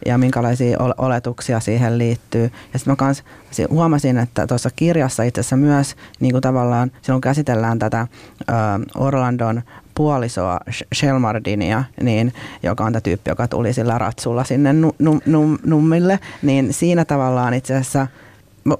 [0.07, 2.43] ja minkälaisia ol- oletuksia siihen liittyy.
[2.72, 7.20] Ja sitten mä kans si- huomasin, että tuossa kirjassa itse asiassa myös niinku tavallaan silloin
[7.20, 8.07] käsitellään tätä
[8.40, 8.53] ö,
[8.95, 9.62] Orlandon
[9.95, 12.32] puolisoa Sh- Shelmardinia, niin,
[12.62, 17.05] joka on tämä tyyppi, joka tuli sillä ratsulla sinne nu, nu, nu, nummille, niin siinä
[17.05, 18.07] tavallaan itse asiassa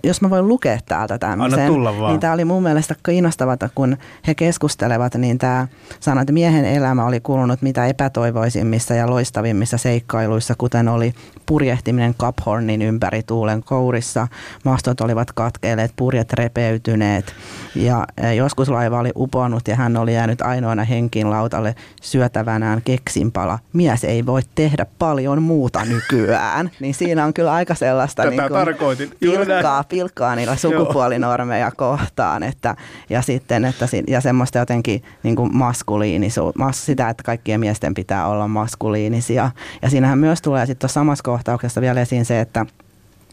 [0.05, 1.73] jos mä voin lukea täältä tämmöisen,
[2.09, 5.69] niin tämä oli mun mielestä kiinnostavaa, kun he keskustelevat, niin tämä
[6.01, 11.13] sanoi, että miehen elämä oli kulunut mitä epätoivoisimmissa ja loistavimmissa seikkailuissa, kuten oli
[11.47, 14.29] purjehtiminen Caphornin ympäri tuulen kourissa,
[14.65, 17.35] mastot olivat katkeilleet, purjet repeytyneet
[17.75, 23.59] ja eh, joskus laiva oli uponnut ja hän oli jäänyt ainoana henkin lautalle syötävänään keksinpala.
[23.73, 26.71] Mies ei voi tehdä paljon muuta nykyään.
[26.81, 29.11] Niin siinä on kyllä aika sellaista Tätä niin kuin tarkoitin.
[29.21, 29.47] Juuri.
[29.73, 32.43] Pilkkaa, pilkkaa niillä sukupuolinormeja kohtaan.
[32.43, 32.77] Että,
[33.11, 38.27] ja sitten, että, ja semmoista jotenkin niin kuin maskuliinisu, mas, sitä, että kaikkien miesten pitää
[38.27, 39.51] olla maskuliinisia.
[39.83, 42.67] Ja siinähän myös tulee sitten tuossa samassa kohtauksessa vielä esiin se, että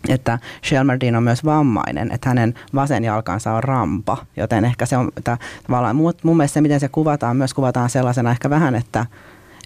[0.09, 5.11] että Shelmerdin on myös vammainen, että hänen vasen jalkansa on rampa, joten ehkä se on,
[5.17, 5.37] että
[5.67, 9.05] tavallaan mun mielestä se, miten se kuvataan, myös kuvataan sellaisena ehkä vähän, että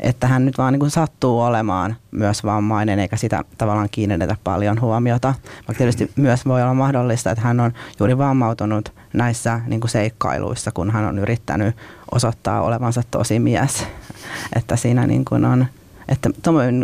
[0.01, 4.81] että hän nyt vaan niin kuin sattuu olemaan myös vammainen eikä sitä tavallaan kiinnitetä paljon
[4.81, 5.33] huomiota.
[5.55, 10.71] Vaikka tietysti myös voi olla mahdollista, että hän on juuri vammautunut näissä niin kuin seikkailuissa,
[10.71, 11.75] kun hän on yrittänyt
[12.11, 13.87] osoittaa olevansa tosi mies.
[14.55, 15.65] Että siinä niin kuin on,
[16.07, 16.29] että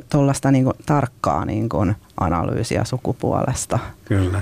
[0.10, 3.80] tuollaista niin tarkkaa niin kuin analyysiä sukupuolesta.
[4.05, 4.41] Kyllä.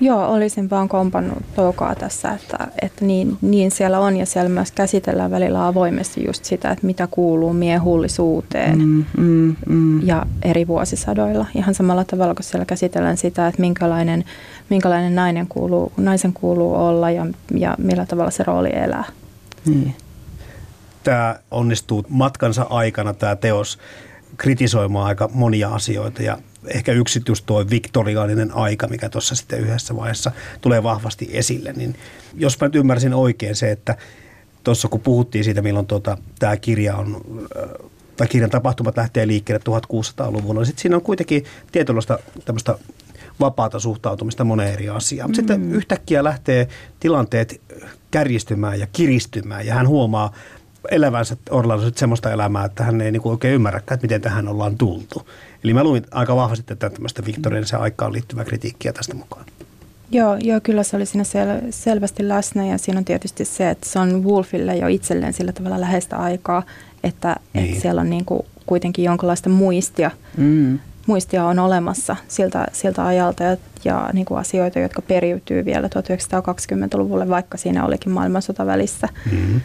[0.00, 4.72] Joo, olisin vaan kompannut toukaa tässä, että, että niin, niin siellä on ja siellä myös
[4.72, 10.06] käsitellään välillä avoimesti just sitä, että mitä kuuluu miehullisuuteen mm, mm, mm.
[10.06, 11.46] ja eri vuosisadoilla.
[11.54, 14.24] Ihan samalla tavalla kuin siellä käsitellään sitä, että minkälainen,
[14.70, 19.04] minkälainen nainen kuuluu, naisen kuuluu olla ja, ja millä tavalla se rooli elää.
[19.66, 19.94] Niin.
[21.04, 23.78] Tämä onnistuu matkansa aikana tämä teos
[24.36, 30.32] kritisoimaan aika monia asioita ja ehkä yksityis tuo viktoriaaninen aika, mikä tuossa sitten yhdessä vaiheessa
[30.60, 31.94] tulee vahvasti esille, niin
[32.34, 33.96] jos mä nyt ymmärsin oikein se, että
[34.64, 37.22] tuossa kun puhuttiin siitä, milloin tuota, tämä kirja on,
[37.56, 42.78] äh, tai kirjan tapahtumat lähtee liikkeelle 1600-luvulla, niin sitten siinä on kuitenkin tietynlaista tämmöistä
[43.40, 45.30] vapaata suhtautumista moneen eri asiaan.
[45.30, 45.34] Mm.
[45.34, 46.68] sitten yhtäkkiä lähtee
[47.00, 47.60] tilanteet
[48.10, 50.32] kärjistymään ja kiristymään ja hän huomaa
[50.90, 55.28] elävänsä Orlando semmoista elämää, että hän ei niinku oikein ymmärräkään, että miten tähän ollaan tultu.
[55.64, 59.44] Eli mä luin aika vahvasti tätä tämmöistä Victorian aikaan liittyvää kritiikkiä tästä mukaan.
[60.10, 63.88] Joo, joo, kyllä se oli siinä sel- selvästi läsnä ja siinä on tietysti se, että
[63.88, 66.62] se on Wolfille jo itselleen sillä tavalla läheistä aikaa,
[67.04, 67.68] että, niin.
[67.68, 70.78] että siellä on niin kuin kuitenkin jonkinlaista muistia, mm.
[71.06, 77.28] muistia on olemassa siltä, siltä ajalta ja, ja niin kuin asioita, jotka periytyy vielä 1920-luvulle,
[77.28, 79.08] vaikka siinä olikin maailmansota välissä.
[79.32, 79.60] Mm.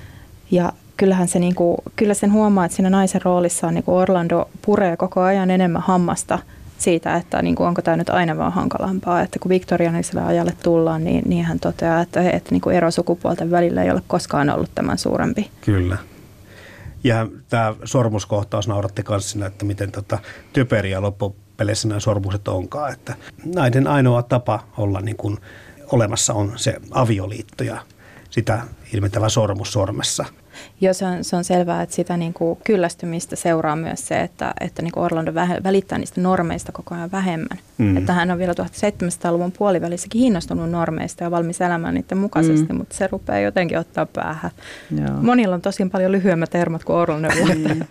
[0.52, 4.98] Ja kyllähän se niinku, kyllä sen huomaa, että siinä naisen roolissa on niinku Orlando puree
[4.98, 6.40] koko ajan enemmän hammasta
[6.78, 9.22] siitä, että niin kuin, onko tämä nyt aina vaan hankalampaa.
[9.22, 13.52] Että kun viktorianiselle ajalle tullaan, niin, niin hän toteaa, että, että niin kuin ero sukupuolten
[13.52, 15.50] välillä ei ole koskaan ollut tämän suurempi.
[15.62, 15.98] Kyllä.
[17.04, 20.20] Ja tämä sormuskohtaus nauratti myös siinä, että miten tota,
[20.54, 22.94] typeriä loppupeleissä nämä sormukset onkaan.
[22.94, 25.38] Että näiden ainoa tapa olla niin kuin
[25.92, 27.82] olemassa on se avioliitto ja
[28.30, 28.62] sitä
[28.94, 30.26] ilmentävä sormus sormessa–
[30.82, 34.54] Joo, se on, se on selvää, että sitä niin kuin kyllästymistä seuraa myös se, että,
[34.62, 37.58] että niin kuin Orlando välittää niistä normeista koko ajan vähemmän.
[37.78, 37.98] Mm.
[37.98, 42.78] Että hän on vielä 1700-luvun puolivälissäkin kiinnostunut normeista ja valmis elämään niiden mukaisesti, mm.
[42.78, 44.52] mutta se rupeaa jotenkin ottaa päähän.
[44.98, 45.22] Joo.
[45.22, 47.86] Monilla on tosin paljon lyhyemmät termot kuin Orlando, mm.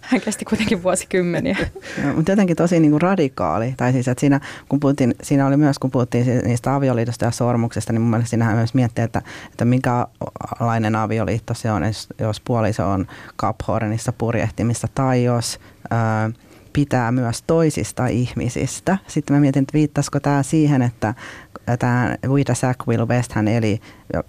[0.00, 1.56] hän kesti kuitenkin vuosikymmeniä.
[2.04, 3.74] Joo, mutta jotenkin tosi niin kuin radikaali.
[3.76, 7.92] Tai siis, että siinä, kun puhuttiin, siinä oli myös, kun puhuttiin niistä avioliitosta ja sormuksesta,
[7.92, 9.22] niin mun mielestä siinähän myös miettii, että,
[9.52, 11.84] että minkälainen avioliitto se on,
[12.18, 13.06] jos puoliso on
[13.36, 15.60] kaphornissa purjehtimista tai jos
[15.90, 16.30] ää,
[16.72, 18.98] pitää myös toisista ihmisistä.
[19.06, 21.14] Sitten mä mietin, että viittasiko tämä siihen, että
[21.78, 23.80] tämä Vida Sackville West, hän eli,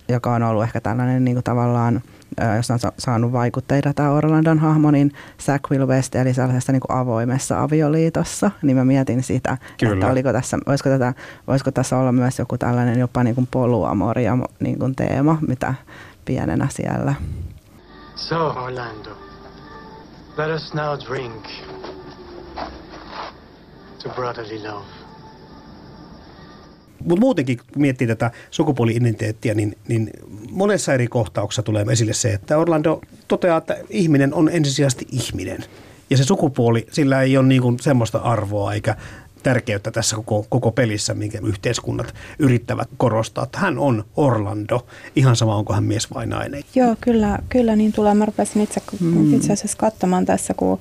[0.09, 2.01] joka on ollut ehkä tällainen niin kuin tavallaan,
[2.55, 7.63] jos on saanut vaikutteita tämä Orlandon hahmo, niin Sackville West eli sellaisessa niin kuin avoimessa
[7.63, 9.93] avioliitossa, niin mä mietin sitä, Kyllä.
[9.93, 11.13] että oliko tässä, voisiko, tätä,
[11.47, 15.73] voisiko tässä olla myös joku tällainen jopa niin kuin poluamoria niin kuin teema, mitä
[16.27, 17.15] pienenä siellä.
[18.15, 19.09] So, Orlando,
[20.37, 21.45] let us now drink
[24.03, 24.85] to brotherly love.
[27.03, 30.09] Mutta muutenkin, kun miettii tätä sukupuoli-identiteettiä, niin, niin
[30.51, 35.63] monessa eri kohtauksessa tulee esille se, että Orlando toteaa, että ihminen on ensisijaisesti ihminen.
[36.09, 38.95] Ja se sukupuoli, sillä ei ole niin kuin semmoista arvoa eikä
[39.43, 44.85] tärkeyttä tässä koko, koko pelissä, minkä yhteiskunnat yrittävät korostaa, että hän on Orlando,
[45.15, 46.63] ihan sama onko hän mies vai nainen.
[46.75, 48.13] Joo, kyllä, kyllä niin tulee.
[48.13, 49.33] Mä rupesin itse, mm.
[49.33, 50.79] itse asiassa katsomaan tässä, kun,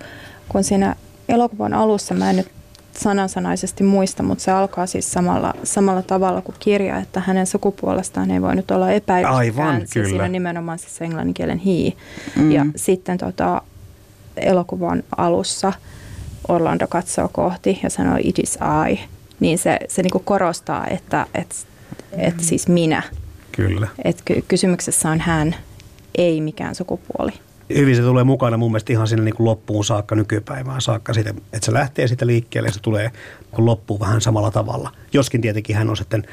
[0.49, 0.97] kun siinä
[1.29, 2.51] elokuvan alussa, mä en nyt
[2.99, 8.43] sanansanaisesti muista, mutta se alkaa siis samalla, samalla tavalla kuin kirja, että hänen sukupuolestaan ei
[8.43, 9.39] voi nyt olla epäilystäkään.
[9.39, 10.09] Aivan, siis kyllä.
[10.09, 11.93] Siinä on nimenomaan siis englanninkielen he.
[12.37, 12.51] Mm.
[12.51, 13.63] Ja sitten tota,
[14.37, 15.73] elokuvan alussa–
[16.49, 18.59] Orlando katsoo kohti ja sanoo it is
[18.91, 19.01] I,
[19.41, 21.55] niin se, se niin korostaa, että, että,
[22.13, 23.03] että siis minä.
[23.53, 23.89] Kyllä.
[24.05, 25.57] Että kysymyksessä on hän,
[26.19, 27.33] ei mikään sukupuoli.
[27.75, 31.31] Hyvin se tulee mukana mun mielestä ihan sinne niin kuin loppuun saakka, nykypäivään saakka, siitä,
[31.31, 33.11] että se lähtee siitä liikkeelle ja se tulee
[33.57, 34.93] loppuun vähän samalla tavalla.
[35.13, 36.25] Joskin tietenkin hän on sitten,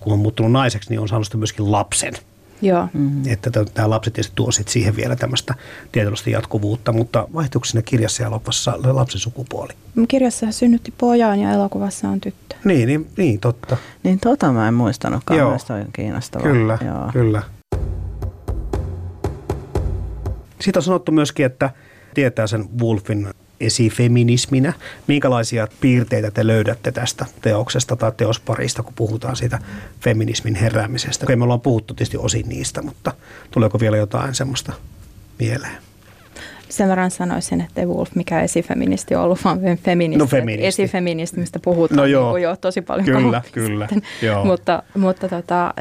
[0.00, 2.14] kun on muuttunut naiseksi, niin on saanut myöskin lapsen.
[2.62, 2.88] Joo.
[2.92, 3.22] Mm-hmm.
[3.26, 5.54] Että tämä lapsi tietysti tuo sit siihen vielä tämmöistä
[5.92, 9.72] tietynlaista jatkuvuutta, mutta vaihtuuko siinä kirjassa ja loppussa lapsen sukupuoli?
[10.08, 12.56] Kirjassa synnytti pojan ja elokuvassa on tyttö.
[12.64, 13.76] Niin, niin, niin totta.
[14.02, 15.50] Niin tota mä en muistanutkaan, Joo.
[15.50, 16.52] on kiinnostavaa.
[16.52, 17.10] Kyllä, Joo.
[17.12, 17.42] kyllä.
[20.60, 21.70] Siitä on sanottu myöskin, että
[22.14, 23.28] tietää sen Wolfin
[23.60, 24.72] esifeminisminä.
[25.06, 29.58] Minkälaisia piirteitä te löydätte tästä teoksesta tai teosparista, kun puhutaan siitä
[30.00, 31.24] feminismin heräämisestä?
[31.24, 33.12] Okei, me ollaan puhuttu tietysti osin niistä, mutta
[33.50, 34.72] tuleeko vielä jotain semmoista
[35.38, 35.78] mieleen?
[36.68, 40.18] sen verran sanoisin, että ei Wolf mikä esifeministi on ollut, vaan feministi.
[40.18, 40.66] No feministi.
[40.66, 42.34] Esifeministi, mistä puhutaan No no joo.
[42.34, 44.10] Niin jo tosi paljon Kyllä, kyllä, sitten.
[44.22, 44.44] joo.
[44.44, 45.74] Mutta, mutta tota,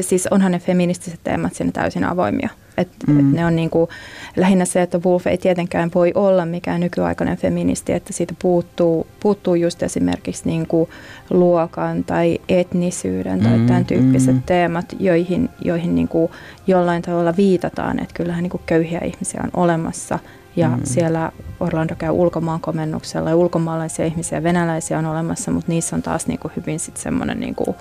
[0.00, 2.48] siis onhan ne feministiset teemat siinä täysin avoimia.
[2.76, 3.18] Et, mm.
[3.18, 3.88] et ne on niinku,
[4.36, 9.54] lähinnä se, että Wolf ei tietenkään voi olla mikään nykyaikainen feministi, että siitä puuttuu, puuttuu
[9.54, 10.88] just esimerkiksi niinku
[11.30, 14.42] luokan tai etnisyyden tai Mm, tämän tyyppiset mm.
[14.42, 16.30] teemat, joihin, joihin niinku
[16.66, 20.18] jollain tavalla viitataan, että kyllähän niinku köyhiä ihmisiä on olemassa
[20.56, 20.80] ja mm.
[20.84, 26.26] siellä Orlando käy ulkomaan komennuksella ja ulkomaalaisia ihmisiä, venäläisiä on olemassa, mutta niissä on taas
[26.26, 27.76] niinku hyvin sitten semmoinen niinku,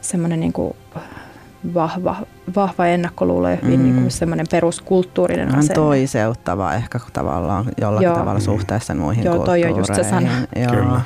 [0.00, 0.76] semmoinen niinku
[1.74, 2.16] vahva,
[2.56, 3.86] vahva ennakkoluulo ja hyvin Mm.
[3.86, 3.92] mm.
[3.92, 5.74] niinku semmoinen peruskulttuurinen asenne.
[5.74, 8.16] toiseuttava ehkä tavallaan jollakin Joo.
[8.16, 10.28] tavalla suhteessa muihin Joo, toi on just se sana.
[10.56, 10.70] Joo.
[10.70, 11.00] Kyllä.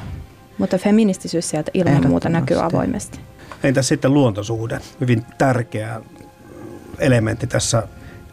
[0.59, 3.21] Mutta feministisyys sieltä ilman muuta näkyy avoimesti.
[3.63, 4.81] Entäs sitten luontosuhde?
[5.01, 6.01] Hyvin tärkeä
[6.99, 7.83] elementti tässä,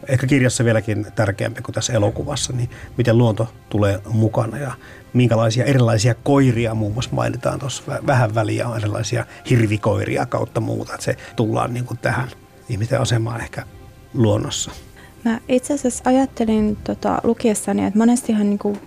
[0.08, 4.72] ehkä kirjassa vieläkin tärkeämpi kuin tässä elokuvassa, niin miten luonto tulee mukana ja
[5.12, 10.94] minkälaisia erilaisia koiria muun muassa mainitaan tuossa Vä- vähän väliä on erilaisia hirvikoiria kautta muuta,
[10.94, 12.28] että se tullaan niin kuin tähän
[12.68, 13.62] ihmisten asemaan ehkä
[14.14, 14.70] luonnossa.
[15.24, 18.80] Mä itse asiassa ajattelin tota, lukiessani, että monestihan niin kuin,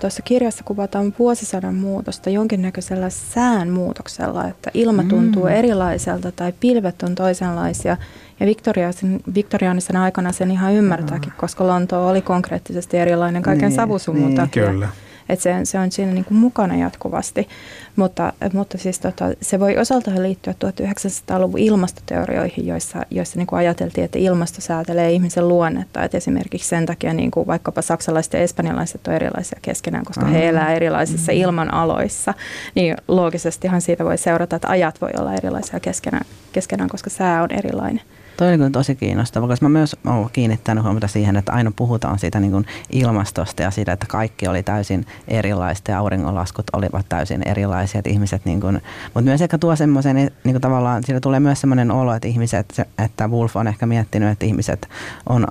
[0.00, 5.48] tuossa kirjassa kuvataan vuosisadan muutosta jonkinnäköisellä sään muutoksella, että ilma tuntuu mm.
[5.48, 7.96] erilaiselta tai pilvet on toisenlaisia.
[8.40, 14.22] Ja viktoriaanisena, viktoriaanisena aikana sen ihan ymmärtääkin, koska Lonto oli konkreettisesti erilainen kaiken Niin, savusuvun
[14.24, 14.34] niin.
[14.34, 14.66] takia.
[14.66, 14.88] Kyllä.
[15.32, 17.48] Että se, se on siinä niin kuin mukana jatkuvasti.
[17.96, 24.04] Mutta, mutta siis tota, se voi osaltaan liittyä 1900-luvun ilmastoteorioihin, joissa, joissa niin kuin ajateltiin,
[24.04, 26.02] että ilmasto säätelee ihmisen luonnetta.
[26.02, 30.48] Et esimerkiksi sen takia niin kuin vaikkapa saksalaiset ja espanjalaiset on erilaisia keskenään, koska he
[30.48, 32.34] elää erilaisissa ilmanaloissa.
[32.74, 37.50] Niin loogisestihan siitä voi seurata, että ajat voi olla erilaisia keskenään, keskenään koska sää on
[37.50, 38.00] erilainen.
[38.42, 42.40] Toi kyllä tosi kiinnostava, koska mä myös olen kiinnittänyt huomiota siihen, että aina puhutaan siitä
[42.40, 47.98] niin kuin ilmastosta ja siitä, että kaikki oli täysin erilaista ja auringonlaskut olivat täysin erilaisia,
[47.98, 51.60] että ihmiset niin kuin, mutta myös ehkä tuo semmoisen, niin kuin tavallaan, siitä tulee myös
[51.60, 54.88] semmoinen olo, että ihmiset, se- että Wolf on ehkä miettinyt, että ihmiset
[55.28, 55.46] on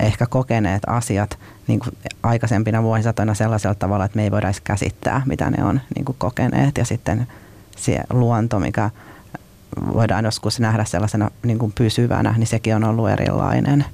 [0.00, 5.22] ehkä kokeneet asiat niin kuin aikaisempina vuosisatoina sellaisella tavalla, että me ei voida edes käsittää,
[5.26, 6.78] mitä ne on niin kuin kokeneet.
[6.78, 7.26] Ja sitten
[7.76, 8.90] se luonto, mikä
[9.94, 13.84] voidaan joskus nähdä sellaisena niin kuin pysyvänä, niin sekin on ollut erilainen.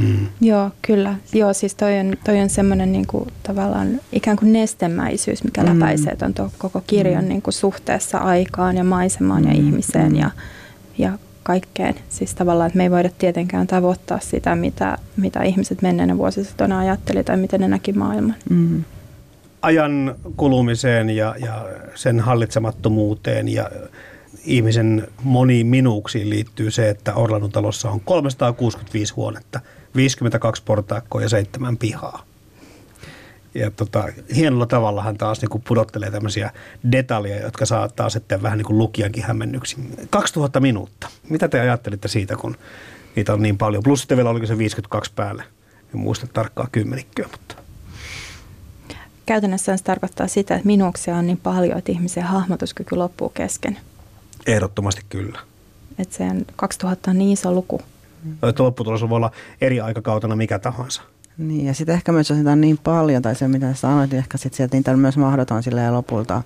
[0.00, 0.26] Hmm.
[0.40, 1.14] Joo, kyllä.
[1.32, 5.68] Joo, siis toi on, toi on semmoinen niin kuin, tavallaan ikään kuin nestemäisyys, mikä Mm.
[5.68, 5.74] mm.
[5.74, 7.28] läpäisee ton tuo koko kirjan mm.
[7.28, 9.48] niin kuin, suhteessa aikaan ja maisemaan mm.
[9.48, 10.30] ja ihmiseen ja,
[10.98, 11.12] ja
[11.42, 11.94] kaikkeen.
[12.08, 17.24] Siis tavallaan, että me ei voida tietenkään tavoittaa sitä, mitä, mitä ihmiset menneenä vuosisatona ajatteli
[17.24, 18.34] tai miten ne näki maailman.
[18.50, 18.84] Mm.
[19.62, 23.70] ajan kulumiseen ja, ja sen hallitsemattomuuteen ja
[24.44, 29.60] ihmisen moniin minuuksiin liittyy se, että Orlandon talossa on 365 huonetta,
[29.96, 32.24] 52 portaakkoa ja seitsemän pihaa.
[33.54, 34.04] Ja tota,
[34.36, 36.50] hienolla tavalla hän taas niin pudottelee tämmöisiä
[36.92, 39.76] detaljeja, jotka saattaa sitten vähän niin kuin lukijankin hämmennyksi.
[40.10, 41.08] 2000 minuutta.
[41.28, 42.56] Mitä te ajattelitte siitä, kun
[43.16, 43.82] niitä on niin paljon?
[43.82, 45.44] Plus sitten vielä oliko se 52 päälle.
[45.94, 47.54] En muista tarkkaa kymmenikköä, mutta
[49.28, 53.78] Käytännössä se tarkoittaa sitä, että minuuksia on niin paljon, että ihmisen hahmotuskyky loppuu kesken.
[54.48, 55.40] Ehdottomasti kyllä.
[55.98, 57.80] Että se on, 2000 on niin iso luku.
[58.48, 59.30] Että lopputulos voi olla
[59.60, 61.02] eri aikakautena mikä tahansa.
[61.38, 64.38] Niin, ja sitten ehkä myös sitä on niin paljon, tai se mitä sanoit, niin ehkä
[64.38, 66.42] sit sieltä niitä on myös mahdoton silleen lopulta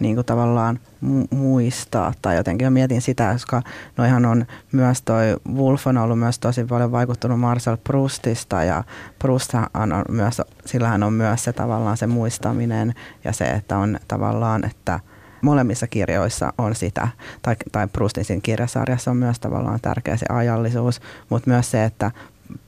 [0.00, 2.12] niin kuin tavallaan mu- muistaa.
[2.22, 3.62] Tai jotenkin mietin sitä, koska
[3.96, 8.84] noihan on myös toi, Wolf on ollut myös tosi paljon vaikuttunut Marcel Proustista, ja
[9.18, 12.94] Prousthan on myös, sillähän on myös se tavallaan se muistaminen,
[13.24, 15.00] ja se, että on tavallaan, että
[15.44, 17.08] molemmissa kirjoissa on sitä,
[17.42, 22.10] tai, tai Proustin siinä kirjasarjassa on myös tavallaan tärkeä se ajallisuus, mutta myös se, että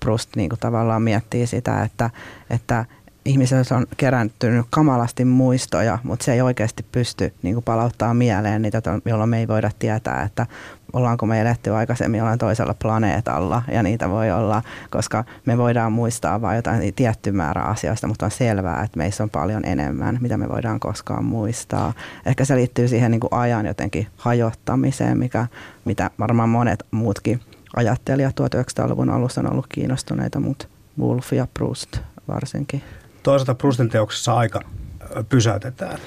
[0.00, 2.10] Proust niin kuin tavallaan miettii sitä, että,
[2.50, 2.84] että
[3.26, 9.30] ihmisellä on keräntynyt kamalasti muistoja, mutta se ei oikeasti pysty niin palauttaa mieleen niitä, jolloin
[9.30, 10.46] me ei voida tietää, että
[10.92, 16.40] ollaanko me eletty aikaisemmin jollain toisella planeetalla ja niitä voi olla, koska me voidaan muistaa
[16.40, 20.48] vain jotain tietty määrä asioista, mutta on selvää, että meissä on paljon enemmän, mitä me
[20.48, 21.92] voidaan koskaan muistaa.
[22.26, 25.46] Ehkä se liittyy siihen niin ajan jotenkin hajottamiseen, mikä,
[25.84, 27.40] mitä varmaan monet muutkin
[27.76, 30.66] ajattelijat 1900-luvun alussa on ollut kiinnostuneita, mutta
[31.00, 31.98] Wolf ja Proust
[32.28, 32.82] varsinkin.
[33.26, 34.60] Toisaalta Proustin teoksessa aika
[35.28, 35.98] pysäytetään.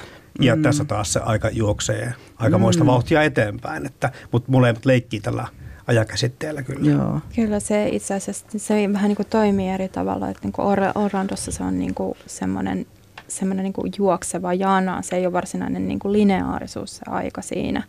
[0.41, 0.61] Ja Mm.
[0.61, 2.87] tässä taas se aika juoksee aikamoista Mm.
[2.87, 3.85] vauhtia eteenpäin.
[3.85, 5.47] Että, mutta molemmat leikkii tällä
[5.87, 6.91] ajakäsitteellä kyllä.
[6.91, 7.19] Joo.
[7.35, 10.29] Kyllä se itse asiassa se vähän niin kuin toimii eri tavalla.
[10.29, 12.85] Että niin kuin Or- Orlandossa se on niin kuin semmoinen,
[13.27, 15.01] semmoinen niin kuin juokseva jana.
[15.01, 17.83] Se ei ole varsinainen niin kuin lineaarisuus se aika siinä.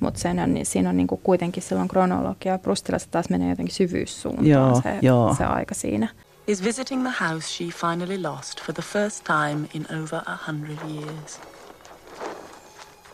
[0.00, 2.58] Mutta niin siinä on niin kuin kuitenkin silloin kronologia.
[2.58, 5.34] Brustilassa taas menee jotenkin syvyyssuuntaan Joo, se, joo.
[5.38, 6.08] se aika siinä.
[6.50, 10.82] Is visiting the house she finally lost for the first time in over a hundred
[10.82, 11.38] years.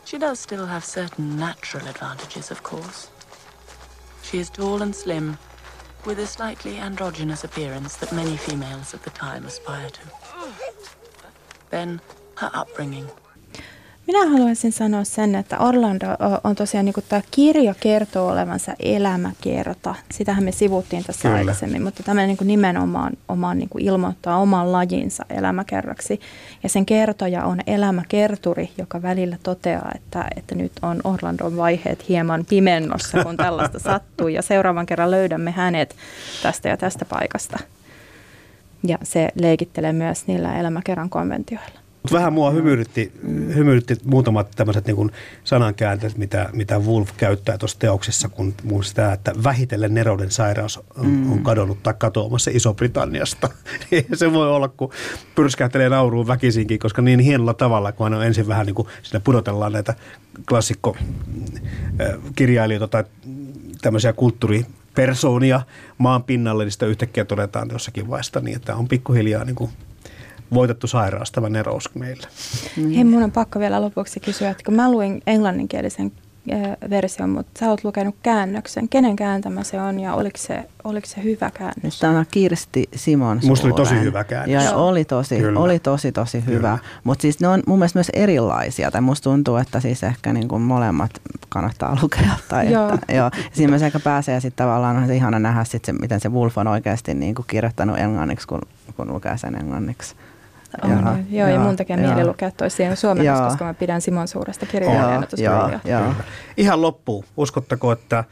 [0.05, 3.11] She does still have certain natural advantages, of course.
[4.23, 5.37] She is tall and slim,
[6.03, 10.01] with a slightly androgynous appearance that many females of the time aspire to.
[11.69, 12.01] Then
[12.37, 13.07] her upbringing.
[14.07, 16.05] Minä haluaisin sanoa sen, että Orlando
[16.43, 19.95] on tosiaan, niin kuin tämä kirja kertoo olevansa elämäkerta.
[20.11, 21.35] Sitähän me sivuttiin tässä Kyllä.
[21.35, 26.19] aikaisemmin, mutta tämä niin kuin nimenomaan omaan, niin kuin ilmoittaa oman lajinsa elämäkerraksi.
[26.63, 32.45] Ja sen kertoja on elämäkerturi, joka välillä toteaa, että, että nyt on Orlandon vaiheet hieman
[32.49, 34.27] pimennossa, kun tällaista sattuu.
[34.27, 35.95] Ja seuraavan kerran löydämme hänet
[36.43, 37.59] tästä ja tästä paikasta.
[38.83, 41.86] Ja se leikittelee myös niillä elämäkerran konventioilla.
[42.07, 43.11] Mutta vähän mua hymyilytti,
[43.55, 45.11] hymyilytti muutamat tämmöiset niin
[45.43, 51.05] sanankäänteet, mitä, mitä Wolf käyttää tuossa teoksessa, kun muun sitä, että vähitellen nerouden sairaus on,
[51.05, 51.31] mm.
[51.31, 53.49] on kadonnut tai katoamassa Iso-Britanniasta.
[54.13, 54.91] se voi olla, kun
[55.35, 59.71] pyrskähtelee nauruun väkisinkin, koska niin hienolla tavalla, kun on ensin vähän niin kuin siinä pudotellaan
[59.71, 59.93] näitä
[60.49, 63.03] klassikkokirjailijoita tai
[63.81, 65.61] tämmöisiä kulttuuri persoonia
[65.97, 69.71] maan pinnalle, niin sitä yhtäkkiä todetaan jossakin vaiheessa niin, että on pikkuhiljaa niin kuin
[70.53, 72.27] voitettu sairaus tämä nerous meillä.
[72.77, 72.91] Mm.
[72.91, 76.11] Hei, mun on pakko vielä lopuksi kysyä, että kun mä luin englanninkielisen
[76.89, 78.89] version, mutta sä oot lukenut käännöksen.
[78.89, 81.99] Kenen kääntämä se on ja oliko se, oliko se hyvä käännös?
[81.99, 84.63] Tämä on Kirsti Simon Musta oli tosi hyvä käännös.
[84.63, 86.77] Ja oli tosi, oli tosi, tosi hyvä.
[87.03, 88.91] Mutta siis ne on mun mielestä myös erilaisia.
[88.91, 91.11] Tai musta tuntuu, että siis ehkä niin kuin molemmat
[91.49, 92.31] kannattaa lukea.
[92.49, 92.93] Tai joo.
[92.93, 93.31] Että, joo.
[93.53, 96.57] Siinä myös ehkä pääsee sitten tavallaan on se ihana nähdä sit se, miten se Wolf
[96.57, 98.61] on oikeasti niin kuin kirjoittanut englanniksi, kun,
[98.97, 100.15] kun lukee sen englanniksi.
[100.83, 104.27] On, Jaha, joo, joo, ja mun tekee mieli lukea toisiaan suomeksi, koska mä pidän Simon
[104.27, 105.79] suuresta kirjoitusta.
[106.57, 107.25] Ihan loppuun.
[107.37, 108.23] Uskottako, että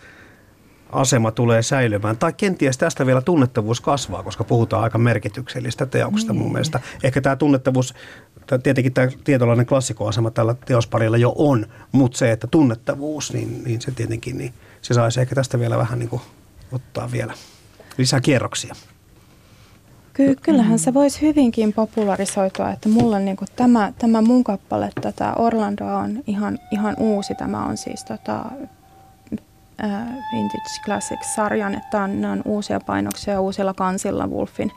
[0.92, 6.42] asema tulee säilymään, tai kenties tästä vielä tunnettavuus kasvaa, koska puhutaan aika merkityksellistä teoksesta niin.
[6.42, 6.80] mun mielestä.
[7.04, 7.94] Ehkä tämä tunnettavuus,
[8.64, 13.92] tietenkin tämä tietynlainen klassikoasema tällä teosparilla jo on, mutta se, että tunnettavuus, niin, niin se
[13.92, 16.22] tietenkin, niin se saisi ehkä tästä vielä vähän niin kuin
[16.72, 17.34] ottaa vielä
[17.98, 18.76] lisää kierroksia.
[20.16, 25.34] Ky- kyllähän se voisi hyvinkin popularisoitua, että mulla on niinku tämä, tämä mun kappale, tätä
[25.34, 27.36] Orlando on ihan, ihan uusi.
[27.36, 28.46] Tämä on siis tota,
[29.84, 34.72] äh, Vintage Classics-sarjan, että on, nämä on uusia painoksia uusilla kansilla Wolfin,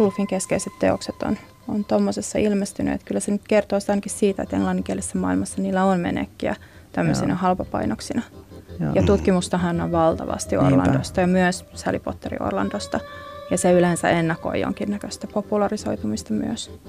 [0.00, 2.94] Wolfin keskeiset teokset on, on tuommoisessa ilmestynyt.
[2.94, 6.56] Että kyllä se nyt kertoo ainakin siitä, että englanninkielisessä maailmassa niillä on menekkiä
[6.92, 7.38] tämmöisinä Joo.
[7.38, 8.22] halpapainoksina.
[8.80, 8.92] Joo.
[8.94, 11.38] Ja tutkimustahan on valtavasti Orlandosta Niinpä.
[11.38, 13.00] ja myös Sally Potterin Orlandosta.
[13.50, 16.80] Ja se yleensä ennakoi jonkinnäköistä popularisoitumista myös.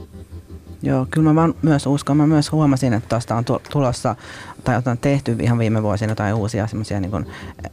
[0.84, 2.18] Joo, kyllä mä vaan myös uskon.
[2.18, 4.16] Mä myös huomasin, että tuosta on tulossa,
[4.64, 7.26] tai on tehty ihan viime vuosina jotain uusia semmoisia niin kuin,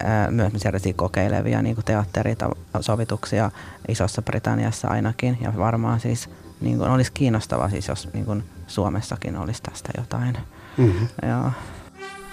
[0.04, 0.52] ää, myös
[0.96, 3.50] kokeilevia niin teatterisovituksia
[3.88, 5.38] Isossa Britanniassa ainakin.
[5.40, 6.30] Ja varmaan siis
[6.60, 10.36] niin kuin, olisi kiinnostavaa siis, jos niin kuin Suomessakin olisi tästä jotain.
[10.76, 11.08] Mm-hmm.
[11.28, 11.50] Joo.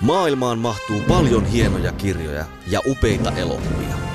[0.02, 4.15] Maailmaan mahtuu paljon hienoja kirjoja ja upeita elokuvia.